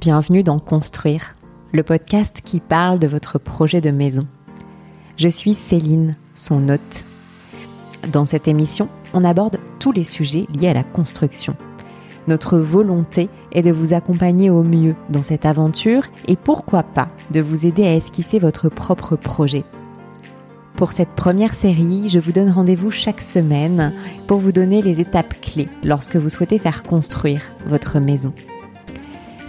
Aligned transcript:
bienvenue 0.00 0.42
dans 0.42 0.58
Construire, 0.58 1.34
le 1.74 1.82
podcast 1.82 2.40
qui 2.42 2.60
parle 2.60 2.98
de 2.98 3.06
votre 3.06 3.38
projet 3.38 3.82
de 3.82 3.90
maison. 3.90 4.26
Je 5.18 5.28
suis 5.28 5.52
Céline, 5.52 6.16
son 6.32 6.70
hôte. 6.70 7.04
Dans 8.10 8.24
cette 8.24 8.48
émission, 8.48 8.88
on 9.12 9.24
aborde 9.24 9.58
tous 9.78 9.92
les 9.92 10.04
sujets 10.04 10.46
liés 10.54 10.68
à 10.68 10.72
la 10.72 10.84
construction. 10.84 11.54
Notre 12.28 12.58
volonté 12.58 13.28
est 13.52 13.60
de 13.60 13.72
vous 13.72 13.92
accompagner 13.92 14.48
au 14.48 14.62
mieux 14.62 14.94
dans 15.10 15.20
cette 15.20 15.44
aventure 15.44 16.04
et 16.26 16.36
pourquoi 16.36 16.82
pas 16.82 17.08
de 17.30 17.42
vous 17.42 17.66
aider 17.66 17.84
à 17.84 17.94
esquisser 17.94 18.38
votre 18.38 18.70
propre 18.70 19.16
projet. 19.16 19.64
Pour 20.76 20.92
cette 20.92 21.10
première 21.10 21.52
série, 21.52 22.08
je 22.08 22.20
vous 22.20 22.32
donne 22.32 22.48
rendez-vous 22.48 22.90
chaque 22.90 23.20
semaine 23.20 23.92
pour 24.26 24.38
vous 24.38 24.52
donner 24.52 24.80
les 24.80 25.02
étapes 25.02 25.38
clés 25.42 25.68
lorsque 25.84 26.16
vous 26.16 26.30
souhaitez 26.30 26.56
faire 26.56 26.84
construire 26.84 27.42
votre 27.66 27.98
maison. 28.00 28.32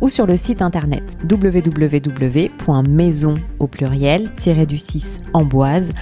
ou 0.00 0.08
sur 0.08 0.26
le 0.26 0.36
site 0.36 0.62
internet 0.62 1.18
www.maison 1.30 3.34
au 3.58 3.66
pluriel 3.66 4.30
du 4.66 4.78
6 4.78 5.20
amboise 5.32 5.92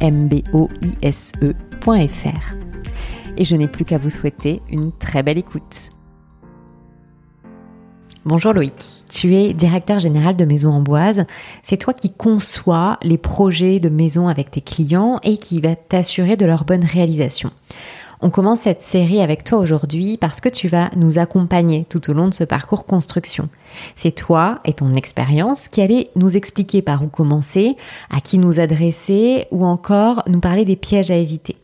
amboise.fr. 0.00 0.66
Et 3.36 3.44
je 3.44 3.56
n'ai 3.56 3.68
plus 3.68 3.84
qu'à 3.84 3.98
vous 3.98 4.10
souhaiter 4.10 4.60
une 4.70 4.92
très 4.92 5.22
belle 5.22 5.38
écoute. 5.38 5.90
Bonjour 8.24 8.52
Loïc, 8.52 9.04
tu 9.08 9.36
es 9.36 9.54
directeur 9.54 10.00
général 10.00 10.36
de 10.36 10.44
Maison 10.44 10.72
Amboise. 10.72 11.24
C'est 11.62 11.78
toi 11.78 11.94
qui 11.94 12.12
conçois 12.12 12.98
les 13.02 13.16
projets 13.16 13.80
de 13.80 13.88
maison 13.88 14.28
avec 14.28 14.50
tes 14.50 14.60
clients 14.60 15.18
et 15.22 15.38
qui 15.38 15.60
va 15.60 15.76
t'assurer 15.76 16.36
de 16.36 16.44
leur 16.44 16.64
bonne 16.64 16.84
réalisation. 16.84 17.52
On 18.20 18.30
commence 18.30 18.62
cette 18.62 18.80
série 18.80 19.20
avec 19.20 19.44
toi 19.44 19.58
aujourd'hui 19.58 20.16
parce 20.16 20.40
que 20.40 20.48
tu 20.48 20.66
vas 20.66 20.90
nous 20.96 21.18
accompagner 21.18 21.86
tout 21.88 22.10
au 22.10 22.12
long 22.12 22.26
de 22.26 22.34
ce 22.34 22.42
parcours 22.42 22.84
construction. 22.84 23.48
C'est 23.94 24.10
toi 24.10 24.58
et 24.64 24.72
ton 24.72 24.94
expérience 24.94 25.68
qui 25.68 25.80
allez 25.82 26.10
nous 26.16 26.36
expliquer 26.36 26.82
par 26.82 27.04
où 27.04 27.06
commencer, 27.06 27.76
à 28.10 28.20
qui 28.20 28.38
nous 28.38 28.58
adresser 28.58 29.46
ou 29.52 29.64
encore 29.64 30.24
nous 30.26 30.40
parler 30.40 30.64
des 30.64 30.74
pièges 30.74 31.12
à 31.12 31.16
éviter. 31.16 31.56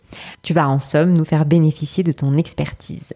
Tu 0.43 0.55
vas 0.55 0.69
en 0.69 0.79
somme 0.79 1.13
nous 1.13 1.25
faire 1.25 1.45
bénéficier 1.45 2.05
de 2.05 2.13
ton 2.13 2.37
expertise. 2.37 3.15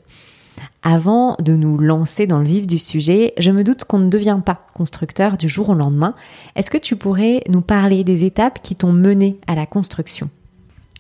Avant 0.83 1.37
de 1.39 1.55
nous 1.55 1.79
lancer 1.79 2.27
dans 2.27 2.41
le 2.41 2.47
vif 2.47 2.67
du 2.67 2.81
sujet, 2.81 3.35
je 3.39 3.53
me 3.53 3.63
doute 3.63 3.85
qu'on 3.85 3.99
ne 3.99 4.11
devient 4.11 4.41
pas 4.45 4.67
constructeur 4.75 5.37
du 5.37 5.49
jour 5.49 5.69
au 5.69 5.75
lendemain. 5.75 6.15
Est-ce 6.57 6.73
que 6.73 6.79
tu 6.79 6.97
pourrais 6.97 7.45
nous 7.49 7.61
parler 7.61 8.03
des 8.03 8.25
étapes 8.25 8.61
qui 8.63 8.75
t'ont 8.75 8.93
mené 8.93 9.39
à 9.47 9.55
la 9.55 9.67
construction? 9.67 10.29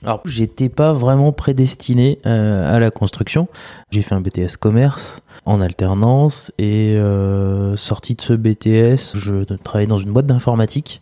Alors, 0.04 0.20
j'étais 0.24 0.68
pas 0.68 0.92
vraiment 0.92 1.32
prédestiné 1.32 2.18
euh, 2.24 2.74
à 2.74 2.78
la 2.78 2.90
construction. 2.90 3.48
J'ai 3.90 4.02
fait 4.02 4.14
un 4.14 4.20
BTS 4.20 4.56
commerce 4.60 5.22
en 5.44 5.60
alternance 5.60 6.52
et 6.58 6.94
euh, 6.96 7.76
sorti 7.76 8.14
de 8.14 8.20
ce 8.20 8.32
BTS, 8.34 9.16
je 9.16 9.42
travaillais 9.56 9.88
dans 9.88 9.96
une 9.96 10.12
boîte 10.12 10.26
d'informatique, 10.26 11.00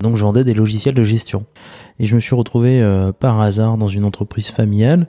donc 0.00 0.16
je 0.16 0.22
vendais 0.22 0.44
des 0.44 0.54
logiciels 0.54 0.94
de 0.94 1.02
gestion. 1.02 1.44
Et 1.98 2.04
je 2.04 2.14
me 2.14 2.20
suis 2.20 2.36
retrouvé 2.36 2.80
euh, 2.80 3.10
par 3.12 3.40
hasard 3.40 3.78
dans 3.78 3.88
une 3.88 4.04
entreprise 4.04 4.50
familiale, 4.50 5.08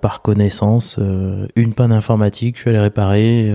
par 0.00 0.22
connaissance, 0.22 0.98
une 1.54 1.74
panne 1.74 1.92
informatique, 1.92 2.56
je 2.56 2.62
suis 2.62 2.70
allé 2.70 2.78
réparer. 2.78 3.52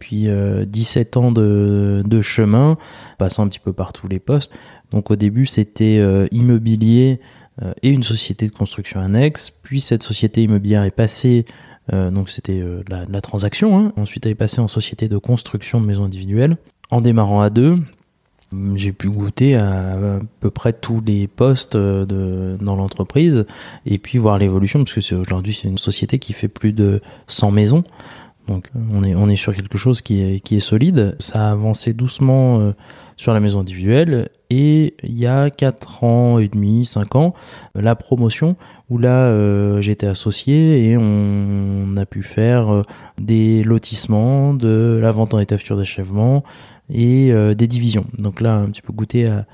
puis 0.00 0.26
17 0.66 1.16
ans 1.16 1.30
de, 1.30 2.02
de, 2.04 2.20
chemin, 2.20 2.76
passant 3.18 3.44
un 3.44 3.46
petit 3.46 3.60
peu 3.60 3.72
par 3.72 3.92
tous 3.92 4.08
les 4.08 4.18
postes. 4.18 4.52
Donc 4.90 5.12
au 5.12 5.16
début, 5.16 5.46
c'était 5.46 6.26
immobilier 6.32 7.20
euh, 7.20 7.24
et 7.82 7.90
une 7.90 8.02
société 8.02 8.46
de 8.46 8.52
construction 8.52 9.00
annexe. 9.00 9.50
Puis 9.50 9.80
cette 9.80 10.02
société 10.02 10.42
immobilière 10.42 10.82
est 10.84 10.90
passée, 10.90 11.46
euh, 11.92 12.10
donc 12.10 12.30
c'était 12.30 12.60
euh, 12.60 12.82
la, 12.88 13.20
transaction. 13.20 13.78
Hein. 13.78 13.92
Ensuite, 13.96 14.24
elle 14.26 14.32
est 14.32 14.36
passée 14.36 14.60
en 14.60 14.68
société 14.68 15.08
de 15.08 15.18
construction 15.18 15.80
de 15.80 15.86
maisons 15.86 16.04
individuelles. 16.04 16.56
En 16.90 17.00
démarrant 17.00 17.40
à 17.40 17.50
deux, 17.50 17.78
j'ai 18.74 18.92
pu 18.92 19.10
goûter 19.10 19.56
à, 19.56 19.98
peu 20.40 20.50
près 20.50 20.72
tous 20.72 21.02
les 21.04 21.26
postes 21.26 21.76
dans 21.76 22.76
l'entreprise 22.76 23.46
et 23.84 23.98
puis 23.98 24.18
voir 24.18 24.38
l'évolution 24.38 24.84
parce 24.84 24.94
que 24.94 25.14
aujourd'hui 25.16 25.54
c'est 25.60 25.66
une 25.66 25.78
société 25.78 26.20
qui 26.20 26.32
fait 26.34 26.46
plus 26.46 26.72
de 26.72 27.00
100 27.26 27.50
maisons. 27.50 27.82
Donc 28.48 28.70
on 28.92 29.02
est, 29.04 29.14
on 29.14 29.28
est 29.28 29.36
sur 29.36 29.54
quelque 29.54 29.78
chose 29.78 30.02
qui 30.02 30.20
est, 30.20 30.40
qui 30.40 30.56
est 30.56 30.60
solide. 30.60 31.16
Ça 31.18 31.48
a 31.48 31.52
avancé 31.52 31.92
doucement 31.92 32.74
sur 33.16 33.32
la 33.32 33.40
maison 33.40 33.60
individuelle 33.60 34.28
et 34.50 34.94
il 35.02 35.18
y 35.18 35.26
a 35.26 35.50
4 35.50 36.04
ans 36.04 36.38
et 36.38 36.48
demi, 36.48 36.84
5 36.84 37.16
ans, 37.16 37.34
la 37.74 37.94
promotion 37.94 38.56
où 38.90 38.98
là 38.98 39.26
euh, 39.26 39.80
j'étais 39.80 40.06
associé 40.06 40.90
et 40.90 40.96
on, 40.96 41.96
a 41.96 42.06
pu 42.06 42.22
faire 42.22 42.72
euh, 42.72 42.82
des 43.18 43.62
lotissements, 43.64 44.54
de 44.54 44.98
la 45.00 45.10
vente 45.10 45.34
en 45.34 45.38
état 45.38 45.58
futur 45.58 45.76
d'achèvement 45.76 46.44
et 46.92 47.32
euh, 47.32 47.54
des 47.54 47.66
divisions. 47.66 48.04
Donc 48.18 48.40
là 48.40 48.56
un 48.56 48.66
petit 48.66 48.82
peu 48.82 48.92
goûter 48.92 49.26
à, 49.26 49.46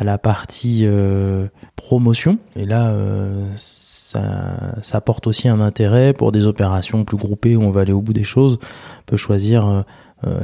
la 0.00 0.16
partie 0.16 0.86
promotion 1.74 2.38
et 2.54 2.66
là 2.66 2.94
ça, 3.56 3.97
ça, 4.82 4.98
apporte 4.98 5.26
aussi 5.26 5.48
un 5.48 5.60
intérêt 5.60 6.12
pour 6.12 6.32
des 6.32 6.46
opérations 6.46 7.04
plus 7.04 7.16
groupées 7.16 7.56
où 7.56 7.62
on 7.62 7.70
va 7.70 7.82
aller 7.82 7.92
au 7.92 8.00
bout 8.02 8.12
des 8.12 8.24
choses, 8.24 8.58
on 8.62 9.02
peut 9.06 9.16
choisir 9.16 9.84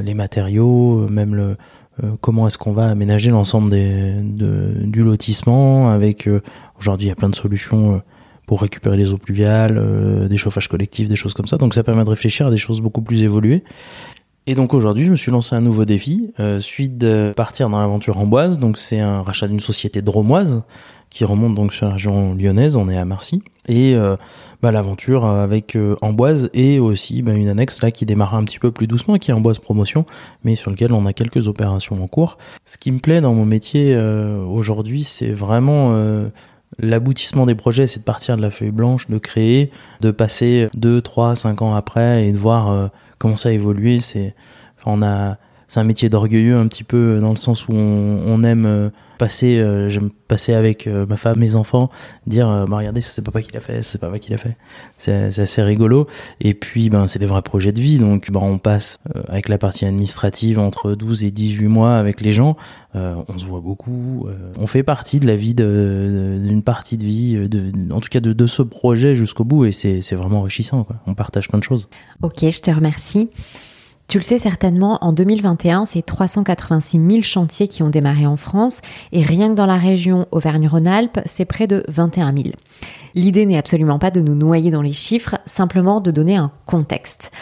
les 0.03 0.15
matériaux, 0.15 1.09
même 1.09 1.35
le, 1.35 1.57
euh, 2.03 2.17
comment 2.21 2.47
est-ce 2.47 2.59
qu'on 2.59 2.73
va 2.73 2.89
aménager 2.89 3.31
l'ensemble 3.31 3.71
du 3.71 5.05
lotissement 5.05 5.91
avec 5.91 6.27
euh, 6.27 6.43
aujourd'hui 6.81 7.07
il 7.07 7.09
y 7.11 7.13
a 7.13 7.15
plein 7.15 7.29
de 7.29 7.37
solutions 7.37 7.97
euh, 7.97 7.99
pour 8.47 8.61
récupérer 8.63 8.97
les 8.97 9.13
eaux 9.13 9.19
pluviales, 9.19 10.29
des 10.29 10.37
chauffages 10.37 10.69
collectifs, 10.69 11.09
des 11.09 11.17
choses 11.17 11.33
comme 11.33 11.47
ça. 11.47 11.57
Donc 11.57 11.73
ça 11.73 11.83
permet 11.83 12.05
de 12.05 12.11
réfléchir 12.11 12.49
à 12.49 12.51
des 12.51 12.59
choses 12.59 12.83
beaucoup 12.83 13.01
plus 13.01 13.23
évoluées. 13.23 13.65
Et 14.47 14.55
donc 14.55 14.75
aujourd'hui, 14.75 15.07
je 15.07 15.11
me 15.11 15.17
suis 15.17 15.33
lancé 15.33 15.57
un 15.57 15.63
nouveau 15.63 15.87
défi, 15.87 16.31
suite 16.59 16.99
de 16.99 17.33
partir 17.35 17.71
dans 17.71 17.79
l'aventure 17.79 18.19
amboise. 18.19 18.59
Donc 18.59 18.77
c'est 18.77 19.01
un 19.01 19.23
rachat 19.23 19.49
d'une 19.49 19.61
société 19.61 20.03
dromoise 20.03 20.63
qui 21.15 21.25
remonte 21.25 21.55
donc 21.55 21.73
sur 21.73 21.87
la 21.87 21.93
région 21.93 22.35
lyonnaise. 22.35 22.77
On 22.77 22.89
est 22.89 22.99
à 22.99 23.05
Marcy 23.05 23.43
et 23.69 23.97
bah, 24.65 24.73
l'aventure 24.73 25.27
avec 25.27 25.77
euh, 25.77 25.95
Amboise 26.01 26.49
et 26.55 26.81
aussi 26.81 27.21
bah, 27.21 27.35
une 27.35 27.51
annexe 27.51 27.83
là 27.83 27.91
qui 27.91 28.07
démarre 28.07 28.35
un 28.35 28.45
petit 28.45 28.59
peu 28.59 28.71
plus 28.71 28.87
doucement, 28.87 29.19
qui 29.19 29.31
est 29.31 29.35
Amboise 29.35 29.59
Promotion, 29.59 30.07
mais 30.43 30.55
sur 30.55 30.71
lequel 30.71 30.95
on 30.95 31.05
a 31.05 31.13
quelques 31.13 31.49
opérations 31.49 32.03
en 32.03 32.07
cours. 32.07 32.39
Ce 32.65 32.79
qui 32.79 32.91
me 32.91 32.99
plaît 32.99 33.21
dans 33.21 33.35
mon 33.35 33.45
métier 33.45 33.95
euh, 33.95 34.43
aujourd'hui, 34.43 35.05
c'est 35.05 35.33
vraiment 35.33 35.91
euh, 35.93 36.29
l'aboutissement 36.79 37.45
des 37.45 37.55
projets, 37.55 37.87
c'est 37.87 38.01
de 38.01 38.05
partir 38.05 38.39
de 38.39 38.41
la 38.41 38.49
feuille 38.49 38.71
blanche, 38.71 39.11
de 39.11 39.19
créer, 39.19 39.71
de 40.01 40.11
passer 40.11 40.69
2, 40.79 41.03
3, 41.03 41.37
5 41.37 41.61
ans 41.61 41.75
après 41.75 42.27
et 42.27 42.33
de 42.33 42.39
voir 42.39 42.91
comment 43.19 43.37
ça 43.37 43.51
a 43.51 43.53
évolué. 43.53 43.99
C'est, 43.99 44.35
on 44.87 45.03
a, 45.03 45.37
c'est 45.69 45.79
un 45.79 45.85
métier 45.85 46.09
d'orgueilleux 46.09 46.57
un 46.57 46.69
petit 46.69 46.85
peu 46.85 47.19
dans 47.21 47.31
le 47.31 47.37
sens 47.37 47.69
où 47.69 47.75
on 47.75 48.43
aime 48.45 48.91
passer, 49.25 49.57
euh, 49.57 49.89
j'aime 49.89 50.11
passer 50.29 50.53
avec 50.53 50.87
euh, 50.87 51.07
ma 51.07 51.17
femme, 51.17 51.39
mes 51.39 51.57
enfants, 51.57 51.89
dire 52.27 52.47
euh, 52.47 52.67
bah, 52.67 52.77
regardez, 52.77 53.01
c'est 53.01 53.25
papa 53.25 53.41
qui 53.41 53.53
l'a 53.55 53.61
fait, 53.61 53.81
c'est 53.81 53.99
papa 53.99 54.19
qui 54.19 54.31
l'a 54.31 54.37
fait. 54.37 54.55
C'est 54.99 55.39
assez 55.41 55.63
rigolo. 55.63 56.07
Et 56.43 56.53
puis, 56.53 56.91
ben, 56.91 57.07
c'est 57.07 57.19
des 57.19 57.25
vrais 57.25 57.41
projets 57.41 57.73
de 57.73 57.81
vie. 57.81 57.99
Donc, 57.99 58.31
ben, 58.31 58.41
on 58.43 58.59
passe 58.59 58.99
avec 59.29 59.49
la 59.49 59.57
partie 59.57 59.87
administrative 59.87 60.59
entre 60.59 60.95
12 60.95 61.25
et 61.25 61.31
18 61.31 61.69
mois 61.69 61.97
avec 61.97 62.21
les 62.21 62.33
gens. 62.33 62.59
on 62.93 63.39
se 63.39 63.47
voit 63.47 63.61
beaucoup. 63.61 64.29
on 64.59 64.67
fait 64.67 64.83
partie 64.83 65.21
de 65.21 65.27
la 65.27 65.37
vie 65.37 65.55
d'une 65.55 66.63
partie 66.63 66.99
de 66.99 67.05
vie, 67.05 67.49
en 67.91 68.01
tout 68.01 68.11
cas 68.11 68.21
de, 68.21 68.47
ce 68.47 68.61
projet 68.61 69.15
jusqu'au 69.15 69.45
bout. 69.45 69.65
Et 69.65 69.73
c'est 69.73 70.15
vraiment 70.15 70.41
enrichissant. 70.41 70.87
On 71.07 71.15
partage 71.15 71.49
plein 71.49 71.59
de 71.59 71.65
choses. 71.65 71.89
Ok, 72.21 72.41
je 72.41 72.61
te 72.61 72.71
remercie. 72.71 73.31
Tu 74.07 74.19
le 74.19 74.23
sais 74.23 74.39
certainement, 74.39 74.99
en 75.01 75.13
2021, 75.13 75.87
c'est 75.87 76.03
386 76.03 77.01
000 77.11 77.23
chantiers 77.23 77.69
qui 77.69 77.83
ont 77.83 77.89
démarré 77.89 78.27
en 78.27 78.37
France 78.37 78.83
et 79.13 79.23
rien 79.23 79.49
que 79.49 79.55
dans 79.55 79.67
la 79.67 79.79
région 79.79 80.27
Auvergne-Rhône-Alpes, 80.31 81.21
c'est 81.25 81.47
près 81.47 81.67
de 81.67 81.85
21 81.89 82.35
000. 82.35 82.49
L'idée 83.15 83.47
n'est 83.47 83.59
absolument 83.59 83.99
pas 83.99 84.11
de 84.11 84.21
nous 84.21 84.35
noyer 84.35 84.71
dans 84.71 84.83
les 84.83 84.93
chiffres, 84.93 85.39
simplement 85.47 86.01
de 86.01 86.11
donner 86.11 86.37
un 86.37 86.53
contexte. 86.67 87.33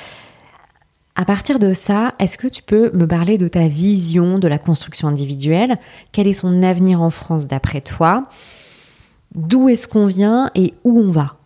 À 1.15 1.25
partir 1.25 1.59
de 1.59 1.75
ça, 1.75 2.15
est-ce 2.19 2.39
que 2.39 2.49
tu 2.49 2.63
peux 2.63 2.91
me 2.95 3.07
parler 3.07 3.37
de 3.39 3.49
ta 3.49 3.67
vision 3.67 4.39
de 4.39 4.49
la 4.49 4.59
construction 4.59 5.09
individuelle? 5.09 5.77
Quel 6.13 6.27
est 6.27 6.33
son 6.33 6.63
avenir 6.63 7.03
en 7.03 7.11
France 7.11 7.49
d'après 7.49 7.83
toi? 7.83 8.29
D'où 9.35 9.69
est-ce 9.69 9.89
qu'on 9.89 10.07
vient 10.07 10.51
et 10.55 10.73
où 10.85 10.99
on 10.99 11.11
va? 11.11 11.37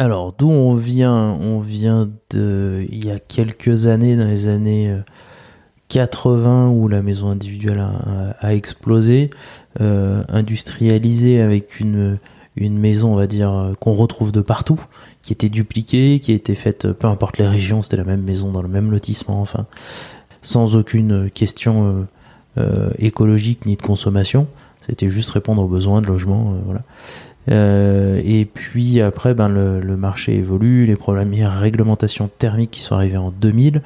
Alors, 0.00 0.32
d'où 0.32 0.48
on 0.48 0.74
vient 0.74 1.36
On 1.42 1.60
vient 1.60 2.08
de. 2.30 2.86
Il 2.90 3.04
y 3.04 3.10
a 3.10 3.18
quelques 3.18 3.86
années, 3.86 4.16
dans 4.16 4.24
les 4.24 4.48
années 4.48 4.96
80 5.90 6.70
où 6.70 6.88
la 6.88 7.02
maison 7.02 7.28
individuelle 7.28 7.84
a, 8.40 8.54
explosé, 8.54 9.28
euh, 9.82 10.22
industrialisée 10.28 11.42
avec 11.42 11.80
une, 11.80 12.18
maison, 12.56 13.12
on 13.12 13.16
va 13.16 13.26
dire, 13.26 13.74
qu'on 13.78 13.92
retrouve 13.92 14.32
de 14.32 14.40
partout, 14.40 14.80
qui 15.20 15.34
était 15.34 15.50
dupliquée, 15.50 16.18
qui 16.18 16.32
été 16.32 16.54
faite, 16.54 16.90
peu 16.92 17.06
importe 17.06 17.36
les 17.36 17.46
régions, 17.46 17.82
c'était 17.82 17.98
la 17.98 18.04
même 18.04 18.22
maison 18.22 18.50
dans 18.52 18.62
le 18.62 18.68
même 18.68 18.90
lotissement, 18.90 19.42
enfin, 19.42 19.66
sans 20.40 20.76
aucune 20.76 21.30
question 21.30 22.06
euh, 22.56 22.90
écologique 22.98 23.66
ni 23.66 23.76
de 23.76 23.82
consommation. 23.82 24.46
C'était 24.86 25.10
juste 25.10 25.30
répondre 25.30 25.62
aux 25.62 25.68
besoins 25.68 26.00
de 26.00 26.06
logement, 26.06 26.54
voilà. 26.64 26.82
Euh, 27.48 28.20
et 28.24 28.44
puis 28.44 29.00
après, 29.00 29.34
ben, 29.34 29.48
le, 29.48 29.96
marché 29.96 30.36
évolue, 30.36 30.86
les 30.86 30.96
premières 30.96 31.58
réglementations 31.58 32.30
thermiques 32.38 32.70
qui 32.70 32.80
sont 32.80 32.94
arrivées 32.94 33.16
en 33.16 33.30
2000, 33.30 33.82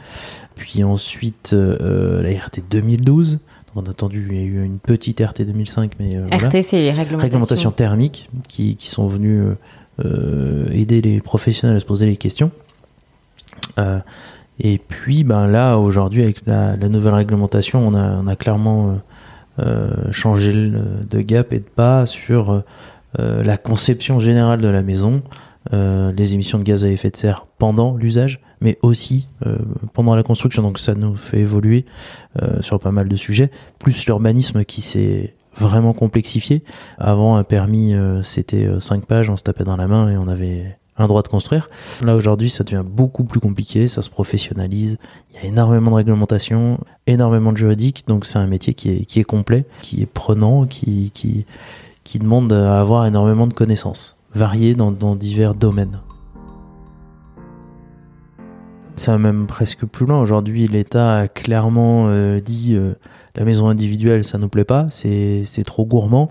puis 0.55 0.85
ensuite 0.85 1.53
euh, 1.53 2.23
la 2.23 2.31
RT 2.31 2.62
2012. 2.71 3.33
Donc 3.33 3.41
on 3.77 3.87
a 3.87 3.91
attendu, 3.91 4.29
il 4.31 4.37
y 4.37 4.41
a 4.41 4.45
eu 4.45 4.65
une 4.65 4.79
petite 4.79 5.21
RT 5.21 5.43
2005, 5.43 5.93
mais 5.99 6.17
euh, 6.17 6.27
RT, 6.37 6.62
c'est 6.62 6.79
les 6.79 6.91
réglementations. 6.91 7.19
réglementations 7.19 7.71
thermiques 7.71 8.29
qui, 8.49 8.77
qui 8.77 8.89
sont 8.89 9.06
venues 9.06 9.43
aider 10.73 11.01
les 11.01 11.21
professionnels 11.21 11.77
à 11.77 11.81
se 11.81 11.85
poser 11.85 12.06
les 12.06 12.17
questions. 12.17 12.51
et 14.59 14.79
puis 14.79 15.23
ben 15.23 15.47
là, 15.47 15.79
aujourd'hui, 15.79 16.23
avec 16.23 16.45
la, 16.47 16.77
la, 16.77 16.89
nouvelle 16.89 17.15
réglementation, 17.15 17.87
on 17.87 17.95
a, 17.95 18.17
on 18.17 18.27
a 18.27 18.35
clairement 18.35 18.99
changé 20.11 20.53
de 20.53 21.21
gap 21.21 21.53
et 21.53 21.61
de 21.61 21.65
pas 21.65 22.06
sur 22.06 22.51
euh, 22.51 22.61
la 23.19 23.56
conception 23.56 24.19
générale 24.19 24.61
de 24.61 24.69
la 24.69 24.82
maison, 24.82 25.22
euh, 25.72 26.12
les 26.12 26.34
émissions 26.34 26.58
de 26.58 26.64
gaz 26.64 26.84
à 26.84 26.88
effet 26.88 27.11
de 27.11 27.16
serre 27.16 27.46
pendant 27.58 27.96
l'usage, 27.96 28.40
mais 28.61 28.78
aussi 28.82 29.28
euh, 29.46 29.56
pendant 29.93 30.14
la 30.14 30.22
construction. 30.22 30.62
Donc 30.62 30.78
ça 30.78 30.94
nous 30.94 31.14
fait 31.14 31.40
évoluer 31.40 31.84
sur 32.61 32.81
pas 32.81 32.90
mal 32.90 33.08
de 33.08 33.16
sujets, 33.16 33.50
plus 33.78 34.06
l'urbanisme 34.06 34.64
qui 34.64 34.81
s'est 34.81 35.34
vraiment 35.56 35.93
complexifié. 35.93 36.64
Avant, 36.99 37.37
un 37.37 37.44
permis, 37.44 37.94
c'était 38.22 38.69
5 38.81 39.06
pages, 39.06 39.31
on 39.31 39.37
se 39.37 39.44
tapait 39.44 39.64
dans 39.64 39.76
la 39.76 39.87
main 39.87 40.10
et 40.10 40.17
on 40.17 40.26
avait 40.26 40.76
un 40.96 41.06
droit 41.06 41.22
de 41.22 41.28
construire. 41.28 41.69
Là 42.02 42.14
aujourd'hui, 42.14 42.50
ça 42.50 42.64
devient 42.64 42.84
beaucoup 42.84 43.25
plus 43.25 43.40
compliqué, 43.40 43.88
ça 43.88 44.02
se 44.02 44.10
professionnalise, 44.10 44.99
il 45.31 45.43
y 45.43 45.46
a 45.46 45.49
énormément 45.49 45.90
de 45.90 45.96
réglementations, 45.96 46.78
énormément 47.06 47.52
de 47.52 47.56
juridique, 47.56 48.05
donc 48.06 48.26
c'est 48.26 48.38
un 48.38 48.46
métier 48.46 48.75
qui 48.75 48.90
est, 48.90 49.05
qui 49.05 49.20
est 49.20 49.25
complet, 49.25 49.64
qui 49.81 50.02
est 50.02 50.06
prenant, 50.06 50.67
qui, 50.67 51.10
qui, 51.12 51.46
qui 52.05 52.19
demande 52.19 52.53
à 52.53 52.81
avoir 52.81 53.06
énormément 53.06 53.47
de 53.47 53.55
connaissances, 53.55 54.19
variées 54.35 54.75
dans, 54.75 55.17
divers 55.17 55.55
domaines. 55.55 56.01
Ça 58.97 59.12
va 59.12 59.19
même 59.19 59.47
presque 59.47 59.87
plus 59.87 60.06
loin. 60.06 60.21
Aujourd'hui, 60.21 60.69
l'État 60.69 61.17
a 61.17 61.29
clairement 61.29 62.06
euh, 62.09 62.39
dit 62.39 62.75
euh, 62.75 62.93
la 63.35 63.45
maison 63.45 63.67
individuelle, 63.67 64.23
ça 64.23 64.39
nous 64.39 64.49
plaît 64.49 64.65
pas, 64.65 64.87
c'est 64.89 65.65
trop 65.67 65.85
gourmand 65.85 66.31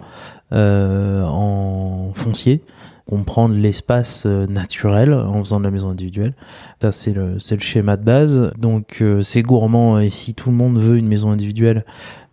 euh, 0.53 1.23
en 1.25 2.11
foncier. 2.13 2.63
Comprendre 3.05 3.53
l'espace 3.55 4.25
naturel 4.25 5.13
en 5.13 5.43
faisant 5.43 5.59
de 5.59 5.65
la 5.65 5.71
maison 5.71 5.89
individuelle. 5.89 6.35
Ça, 6.81 6.93
c'est 6.93 7.11
le, 7.11 7.33
le, 7.33 7.59
schéma 7.59 7.97
de 7.97 8.03
base. 8.05 8.53
Donc, 8.57 9.03
c'est 9.23 9.41
gourmand. 9.41 9.99
Et 9.99 10.09
si 10.09 10.33
tout 10.33 10.49
le 10.49 10.55
monde 10.55 10.79
veut 10.79 10.97
une 10.97 11.09
maison 11.09 11.31
individuelle, 11.31 11.83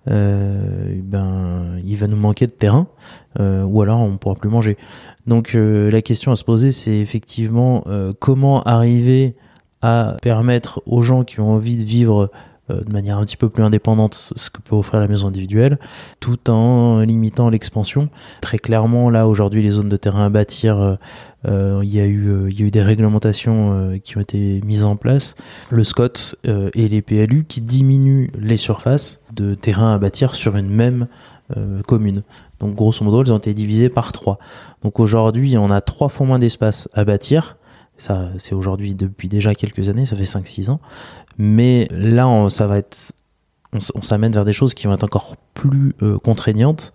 ben, 0.06 1.78
il 1.84 1.96
va 1.96 2.06
nous 2.06 2.16
manquer 2.16 2.46
de 2.46 2.52
terrain, 2.52 2.86
euh, 3.38 3.62
ou 3.64 3.82
alors 3.82 4.00
on 4.00 4.12
ne 4.12 4.16
pourra 4.16 4.34
plus 4.34 4.48
manger. 4.48 4.76
Donc 5.26 5.54
euh, 5.54 5.90
la 5.90 6.02
question 6.02 6.32
à 6.32 6.36
se 6.36 6.44
poser, 6.44 6.72
c'est 6.72 6.98
effectivement 6.98 7.84
comment 8.18 8.62
arriver 8.62 9.34
à 9.82 10.16
permettre 10.22 10.82
aux 10.86 11.02
gens 11.02 11.22
qui 11.22 11.40
ont 11.40 11.52
envie 11.52 11.76
de 11.76 11.84
vivre 11.84 12.30
de 12.70 12.92
manière 12.92 13.18
un 13.18 13.24
petit 13.24 13.36
peu 13.36 13.48
plus 13.48 13.62
indépendante 13.62 14.32
ce 14.36 14.50
que 14.50 14.60
peut 14.60 14.76
offrir 14.76 15.00
la 15.00 15.08
maison 15.08 15.28
individuelle, 15.28 15.78
tout 16.20 16.50
en 16.50 17.00
limitant 17.00 17.48
l'expansion. 17.48 18.08
Très 18.40 18.58
clairement, 18.58 19.10
là 19.10 19.26
aujourd'hui, 19.28 19.62
les 19.62 19.70
zones 19.70 19.88
de 19.88 19.96
terrain 19.96 20.26
à 20.26 20.28
bâtir 20.28 20.98
euh, 21.46 21.80
il, 21.82 21.94
y 21.94 22.00
a 22.00 22.06
eu, 22.06 22.28
euh, 22.28 22.50
il 22.50 22.60
y 22.60 22.62
a 22.62 22.66
eu 22.66 22.70
des 22.70 22.82
réglementations 22.82 23.72
euh, 23.72 23.98
qui 23.98 24.18
ont 24.18 24.20
été 24.20 24.60
mises 24.64 24.84
en 24.84 24.96
place, 24.96 25.34
le 25.70 25.84
SCOT 25.84 26.36
et 26.44 26.88
les 26.88 27.02
PLU 27.02 27.44
qui 27.48 27.60
diminuent 27.60 28.30
les 28.38 28.56
surfaces 28.56 29.20
de 29.34 29.54
terrain 29.54 29.94
à 29.94 29.98
bâtir 29.98 30.34
sur 30.34 30.56
une 30.56 30.68
même 30.68 31.06
commune. 31.88 32.22
Donc 32.60 32.76
grosso 32.76 33.04
modo, 33.04 33.24
elles 33.24 33.32
ont 33.32 33.38
été 33.38 33.54
divisées 33.54 33.88
par 33.88 34.12
trois. 34.12 34.38
Donc 34.84 35.00
aujourd'hui, 35.00 35.58
on 35.58 35.68
a 35.68 35.80
trois 35.80 36.08
fois 36.08 36.24
moins 36.24 36.38
d'espace 36.38 36.88
à 36.94 37.04
bâtir. 37.04 37.56
Ça, 38.00 38.28
c'est 38.38 38.54
aujourd'hui 38.54 38.94
depuis 38.94 39.28
déjà 39.28 39.54
quelques 39.54 39.88
années, 39.88 40.06
ça 40.06 40.16
fait 40.16 40.24
5-6 40.24 40.70
ans. 40.70 40.80
Mais 41.38 41.86
là, 41.90 42.28
on, 42.28 42.48
ça 42.48 42.66
va 42.66 42.78
être, 42.78 43.12
on, 43.72 44.02
s'amène 44.02 44.32
vers 44.32 44.44
des 44.44 44.52
choses 44.52 44.74
qui 44.74 44.86
vont 44.86 44.94
être 44.94 45.04
encore 45.04 45.36
plus 45.54 45.94
contraignantes. 46.24 46.92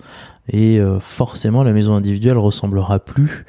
Et 0.51 0.79
forcément, 0.99 1.63
la 1.63 1.71
maison 1.71 1.95
individuelle 1.95 2.37
ressemblera 2.37 2.99
plus 2.99 3.45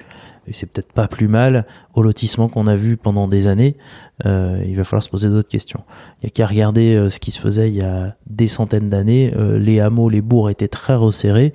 et 0.48 0.52
c'est 0.52 0.66
peut-être 0.66 0.92
pas 0.92 1.08
plus 1.08 1.28
mal 1.28 1.66
au 1.94 2.02
lotissement 2.02 2.48
qu'on 2.48 2.66
a 2.66 2.76
vu 2.76 2.96
pendant 2.96 3.28
des 3.28 3.48
années. 3.48 3.76
Euh, 4.24 4.62
il 4.66 4.76
va 4.76 4.84
falloir 4.84 5.02
se 5.02 5.08
poser 5.08 5.28
d'autres 5.28 5.48
questions. 5.48 5.82
Il 6.22 6.26
n'y 6.26 6.28
a 6.28 6.30
qu'à 6.30 6.46
regarder 6.46 6.94
euh, 6.94 7.10
ce 7.10 7.18
qui 7.18 7.30
se 7.30 7.40
faisait 7.40 7.68
il 7.68 7.74
y 7.74 7.82
a 7.82 8.16
des 8.26 8.46
centaines 8.46 8.88
d'années. 8.88 9.32
Euh, 9.36 9.58
les 9.58 9.80
hameaux, 9.80 10.08
les 10.08 10.20
bourgs 10.20 10.50
étaient 10.50 10.68
très 10.68 10.94
resserrés 10.94 11.52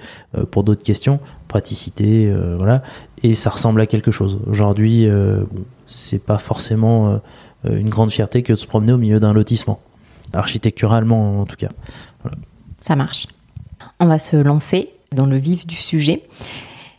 pour 0.51 0.63
d'autres 0.63 0.83
questions, 0.83 1.19
praticité, 1.47 2.33
voilà, 2.57 2.83
et 3.23 3.33
ça 3.33 3.49
ressemble 3.49 3.81
à 3.81 3.85
quelque 3.85 4.11
chose. 4.11 4.39
Aujourd'hui, 4.47 5.07
bon, 5.07 5.47
c'est 5.91 6.23
pas 6.23 6.37
forcément 6.37 7.19
une 7.63 7.89
grande 7.89 8.11
fierté 8.11 8.41
que 8.41 8.53
de 8.53 8.57
se 8.57 8.65
promener 8.65 8.93
au 8.93 8.97
milieu 8.97 9.19
d'un 9.19 9.33
lotissement, 9.33 9.79
architecturalement 10.33 11.41
en 11.41 11.45
tout 11.45 11.57
cas. 11.57 11.69
Ça 12.79 12.95
marche. 12.95 13.27
On 13.99 14.07
va 14.07 14.17
se 14.17 14.37
lancer 14.37 14.89
dans 15.11 15.25
le 15.25 15.37
vif 15.37 15.67
du 15.67 15.75
sujet. 15.75 16.23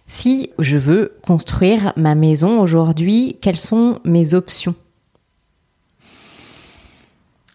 Si 0.06 0.50
je 0.58 0.76
veux 0.76 1.16
construire 1.22 1.92
ma 1.96 2.14
maison 2.14 2.60
aujourd'hui, 2.60 3.38
quelles 3.40 3.56
sont 3.56 3.98
mes 4.04 4.34
options? 4.34 4.74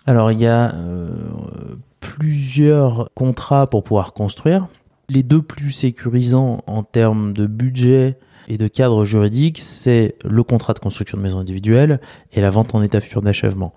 Alors 0.07 0.31
il 0.31 0.39
y 0.39 0.47
a 0.47 0.73
euh, 0.73 1.09
plusieurs 1.99 3.09
contrats 3.13 3.67
pour 3.67 3.83
pouvoir 3.83 4.13
construire. 4.13 4.67
Les 5.09 5.21
deux 5.21 5.41
plus 5.41 5.71
sécurisants 5.71 6.63
en 6.65 6.83
termes 6.83 7.33
de 7.33 7.45
budget 7.45 8.17
et 8.47 8.57
de 8.57 8.67
cadre 8.67 9.05
juridique, 9.05 9.59
c'est 9.59 10.15
le 10.23 10.43
contrat 10.43 10.73
de 10.73 10.79
construction 10.79 11.17
de 11.17 11.23
maison 11.23 11.39
individuelle 11.39 11.99
et 12.33 12.41
la 12.41 12.49
vente 12.49 12.75
en 12.75 12.81
état 12.81 12.99
futur 12.99 13.21
d'achèvement. 13.21 13.73